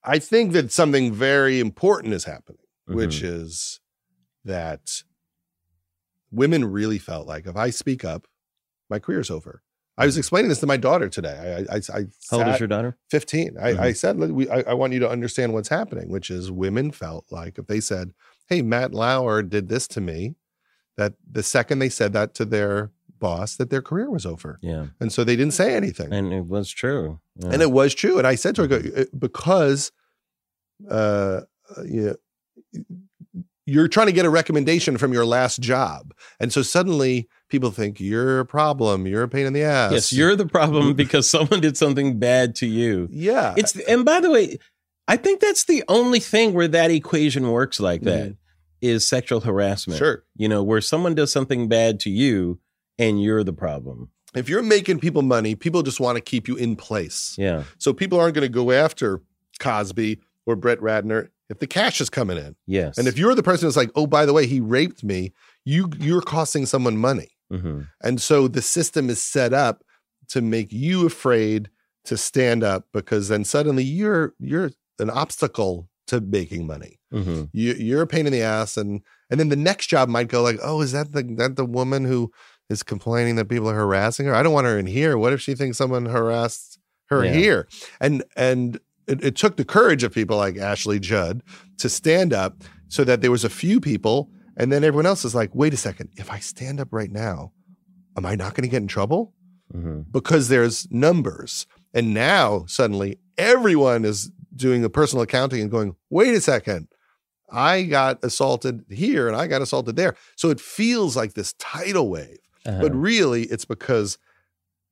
[0.03, 2.97] I think that something very important is happening, mm-hmm.
[2.97, 3.79] which is
[4.45, 5.03] that
[6.31, 8.27] women really felt like if I speak up,
[8.89, 9.63] my career's over.
[9.97, 11.65] I was explaining this to my daughter today.
[11.69, 12.97] I, I, I how old is your daughter?
[13.09, 13.55] Fifteen.
[13.59, 13.91] I, I mm-hmm.
[13.93, 17.57] said, we, I, I want you to understand what's happening, which is women felt like
[17.57, 18.13] if they said,
[18.47, 20.35] hey, Matt Lauer did this to me,
[20.97, 24.59] that the second they said that to their boss, that their career was over.
[24.61, 24.87] Yeah.
[24.99, 26.11] And so they didn't say anything.
[26.11, 27.19] And it was true.
[27.35, 27.49] Yeah.
[27.51, 28.17] And it was true.
[28.17, 29.17] And I said to her, mm-hmm.
[29.17, 29.91] because
[30.89, 31.41] uh,
[31.85, 32.15] you
[33.65, 36.13] you're trying to get a recommendation from your last job.
[36.39, 39.91] And so suddenly people think you're a problem, you're a pain in the ass.
[39.91, 43.07] Yes, you're the problem because someone did something bad to you.
[43.11, 43.53] Yeah.
[43.57, 44.57] It's and by the way,
[45.07, 48.23] I think that's the only thing where that equation works like that.
[48.23, 48.31] Mm-hmm
[48.81, 49.99] is sexual harassment.
[49.99, 50.23] Sure.
[50.35, 52.59] You know, where someone does something bad to you
[52.97, 54.09] and you're the problem.
[54.33, 57.35] If you're making people money, people just want to keep you in place.
[57.37, 57.63] Yeah.
[57.77, 59.21] So people aren't going to go after
[59.59, 62.55] Cosby or Brett Ratner if the cash is coming in.
[62.65, 62.97] Yes.
[62.97, 65.33] And if you're the person that's like, oh, by the way, he raped me,
[65.65, 67.29] you you're costing someone money.
[67.51, 67.81] Mm-hmm.
[68.01, 69.83] And so the system is set up
[70.29, 71.69] to make you afraid
[72.05, 76.99] to stand up because then suddenly you're you're an obstacle to making money.
[77.13, 77.45] Mm-hmm.
[77.53, 80.41] You, you're a pain in the ass, and and then the next job might go
[80.41, 82.31] like, oh, is that the that the woman who
[82.69, 84.35] is complaining that people are harassing her?
[84.35, 85.17] I don't want her in here.
[85.17, 86.79] What if she thinks someone harassed
[87.09, 87.33] her yeah.
[87.33, 87.67] here?
[87.99, 91.43] And and it, it took the courage of people like Ashley Judd
[91.77, 95.35] to stand up so that there was a few people, and then everyone else is
[95.35, 97.51] like, wait a second, if I stand up right now,
[98.17, 99.33] am I not going to get in trouble?
[99.73, 100.01] Mm-hmm.
[100.11, 101.65] Because there's numbers.
[101.93, 106.87] And now suddenly everyone is doing the personal accounting and going, wait a second,
[107.51, 110.15] I got assaulted here and I got assaulted there.
[110.35, 112.81] So it feels like this tidal wave, uh-huh.
[112.81, 114.17] but really it's because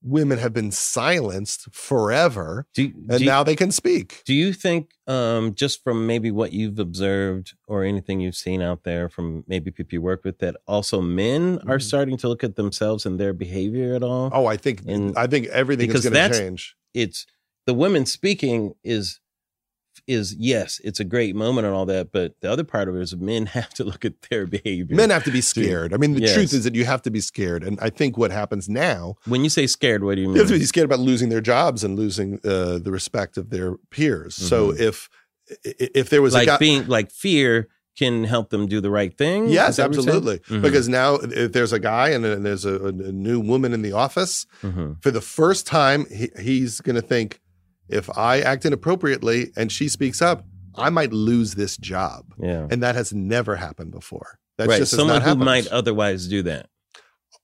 [0.01, 4.21] women have been silenced forever do, and now they can speak.
[4.25, 8.83] Do you think, um, just from maybe what you've observed or anything you've seen out
[8.83, 11.69] there from maybe people you work with, that also men mm-hmm.
[11.69, 14.29] are starting to look at themselves and their behavior at all?
[14.33, 16.75] Oh, I think and, I think everything is going to change.
[16.93, 17.25] It's
[17.65, 19.19] the women speaking is
[20.09, 23.01] is yes, it's a great moment and all that, but the other part of it
[23.01, 24.95] is men have to look at their behavior.
[24.95, 25.93] Men have to be scared.
[25.93, 26.33] I mean, the yes.
[26.33, 29.15] truth is that you have to be scared, and I think what happens now.
[29.25, 30.35] When you say scared, what do you mean?
[30.35, 33.49] You have to be scared about losing their jobs and losing uh, the respect of
[33.49, 34.35] their peers.
[34.35, 34.47] Mm-hmm.
[34.47, 35.09] So if
[35.63, 39.49] if there was like guy, being like fear can help them do the right thing.
[39.49, 40.39] Yes, absolutely.
[40.39, 40.61] Mm-hmm.
[40.61, 43.91] Because now, if there's a guy and, and there's a, a, new woman in the
[43.91, 44.93] office, mm-hmm.
[45.01, 47.41] for the first time, he, he's going to think
[47.89, 52.33] if I act inappropriately and she speaks up, I might lose this job.
[52.39, 52.67] Yeah.
[52.69, 54.39] And that has never happened before.
[54.57, 54.77] That's right.
[54.79, 56.69] just someone who might otherwise do that.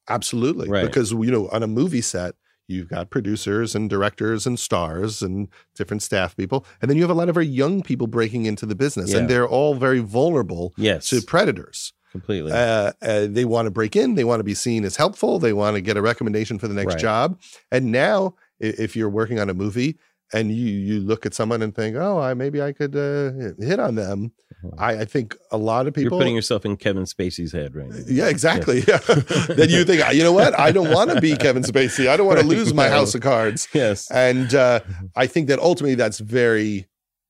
[0.09, 0.69] Absolutely.
[0.69, 0.85] Right.
[0.85, 2.35] Because you know, on a movie set,
[2.67, 6.65] you've got producers and directors and stars and different staff people.
[6.81, 9.11] And then you have a lot of very young people breaking into the business.
[9.11, 9.19] Yeah.
[9.19, 11.07] And they're all very vulnerable yes.
[11.09, 11.93] to predators.
[12.11, 12.51] Completely.
[12.53, 14.15] Uh, uh, they want to break in.
[14.15, 15.37] They want to be seen as helpful.
[15.37, 17.01] They want to get a recommendation for the next right.
[17.01, 17.39] job.
[17.71, 19.97] And now, if you're working on a movie
[20.35, 23.79] and you you look at someone and think, oh, I maybe I could uh, hit
[23.79, 24.33] on them.
[24.63, 24.79] Mm-hmm.
[24.79, 27.87] I, I, think a lot of people you're putting yourself in Kevin Spacey's head right
[27.87, 27.99] now.
[28.05, 28.83] Yeah, exactly.
[28.87, 28.97] Yeah.
[29.49, 30.57] then you think, you know what?
[30.59, 32.07] I don't want to be Kevin Spacey.
[32.07, 33.67] I don't want to lose my house of cards.
[33.73, 34.81] Yes, and uh.
[35.15, 36.87] I think that ultimately that's very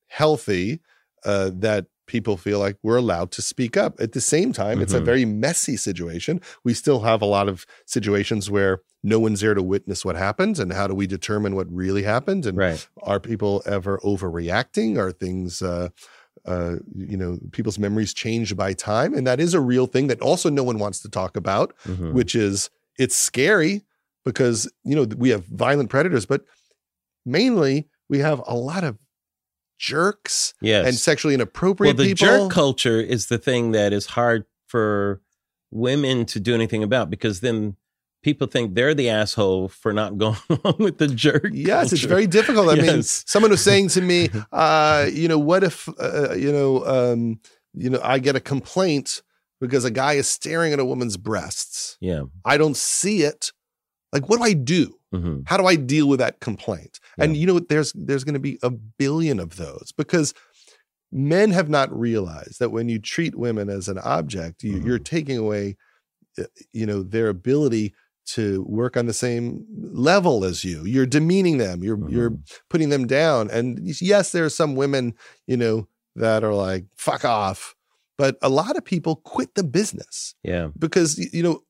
[0.07, 0.79] healthy.
[1.23, 3.99] Uh, that people feel like we're allowed to speak up.
[3.99, 4.83] At the same time, mm-hmm.
[4.83, 5.05] it's a mm-hmm.
[5.05, 6.41] very messy situation.
[6.63, 10.59] We still have a lot of situations where no one's there to witness what happens
[10.59, 12.87] and how do we determine what really happened and right.
[13.03, 15.89] are people ever overreacting are things uh,
[16.45, 20.19] uh, you know people's memories changed by time and that is a real thing that
[20.21, 22.13] also no one wants to talk about mm-hmm.
[22.13, 23.83] which is it's scary
[24.25, 26.43] because you know we have violent predators but
[27.25, 28.97] mainly we have a lot of
[29.77, 30.87] jerks yes.
[30.87, 32.27] and sexually inappropriate well, the people.
[32.27, 35.21] jerk culture is the thing that is hard for
[35.69, 37.75] women to do anything about because then
[38.25, 41.49] people think they're the asshole for not going along with the jerk.
[41.53, 41.95] Yes, culture.
[41.95, 42.67] it's very difficult.
[42.69, 42.85] I yes.
[42.87, 47.39] mean, someone was saying to me, uh, you know, what if, uh, you know, um,
[47.73, 49.21] you know, I get a complaint
[49.61, 51.97] because a guy is staring at a woman's breasts.
[52.01, 53.51] Yeah, I don't see it.
[54.11, 54.97] Like, what do I do?
[55.13, 55.41] Mm-hmm.
[55.45, 56.99] How do I deal with that complaint?
[57.17, 57.25] Yeah.
[57.25, 60.33] And you know, there's there's going to be a billion of those because
[61.11, 64.87] men have not realized that when you treat women as an object, you, mm-hmm.
[64.87, 65.75] you're taking away,
[66.39, 67.93] uh, you know, their ability
[68.25, 70.83] to work on the same level as you.
[70.85, 71.83] You're demeaning them.
[71.83, 72.15] You're mm-hmm.
[72.15, 72.37] you're
[72.69, 73.49] putting them down.
[73.51, 75.13] And yes, there are some women,
[75.47, 77.75] you know, that are like fuck off,
[78.17, 80.35] but a lot of people quit the business.
[80.43, 80.69] Yeah.
[80.77, 81.61] Because you know,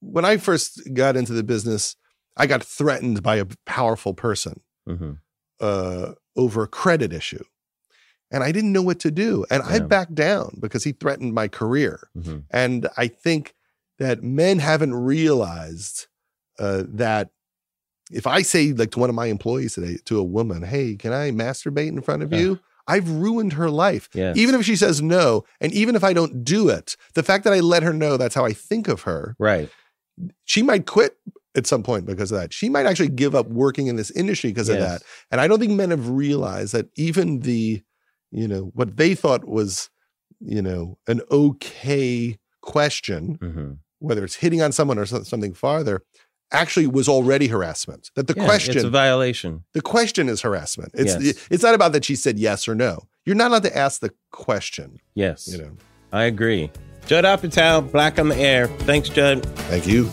[0.00, 1.96] when I first got into the business,
[2.36, 5.12] I got threatened by a powerful person mm-hmm.
[5.60, 7.44] uh, over a credit issue.
[8.30, 9.46] And I didn't know what to do.
[9.50, 9.76] And yeah.
[9.76, 12.08] I backed down because he threatened my career.
[12.16, 12.40] Mm-hmm.
[12.50, 13.54] And I think
[13.98, 16.06] that men haven't realized
[16.58, 17.30] uh, that
[18.10, 21.12] if I say like to one of my employees today to a woman, "Hey, can
[21.12, 24.08] I masturbate in front of you?" I've ruined her life.
[24.14, 24.36] Yes.
[24.38, 27.52] Even if she says no, and even if I don't do it, the fact that
[27.52, 29.68] I let her know that's how I think of her, right?
[30.44, 31.16] She might quit
[31.54, 32.54] at some point because of that.
[32.54, 34.76] She might actually give up working in this industry because yes.
[34.76, 35.02] of that.
[35.30, 37.82] And I don't think men have realized that even the,
[38.30, 39.90] you know, what they thought was,
[40.40, 46.02] you know, an okay question mm-hmm whether it's hitting on someone or something farther,
[46.52, 48.10] actually was already harassment.
[48.14, 49.64] That the yeah, question it's a violation.
[49.74, 50.92] The question is harassment.
[50.94, 51.46] It's yes.
[51.50, 53.08] it's not about that she said yes or no.
[53.24, 54.98] You're not allowed to ask the question.
[55.14, 55.48] Yes.
[55.50, 55.76] You know.
[56.12, 56.70] I agree.
[57.06, 58.66] Judd Apatow, Black on the Air.
[58.66, 59.44] Thanks, Judd.
[59.70, 60.10] Thank you.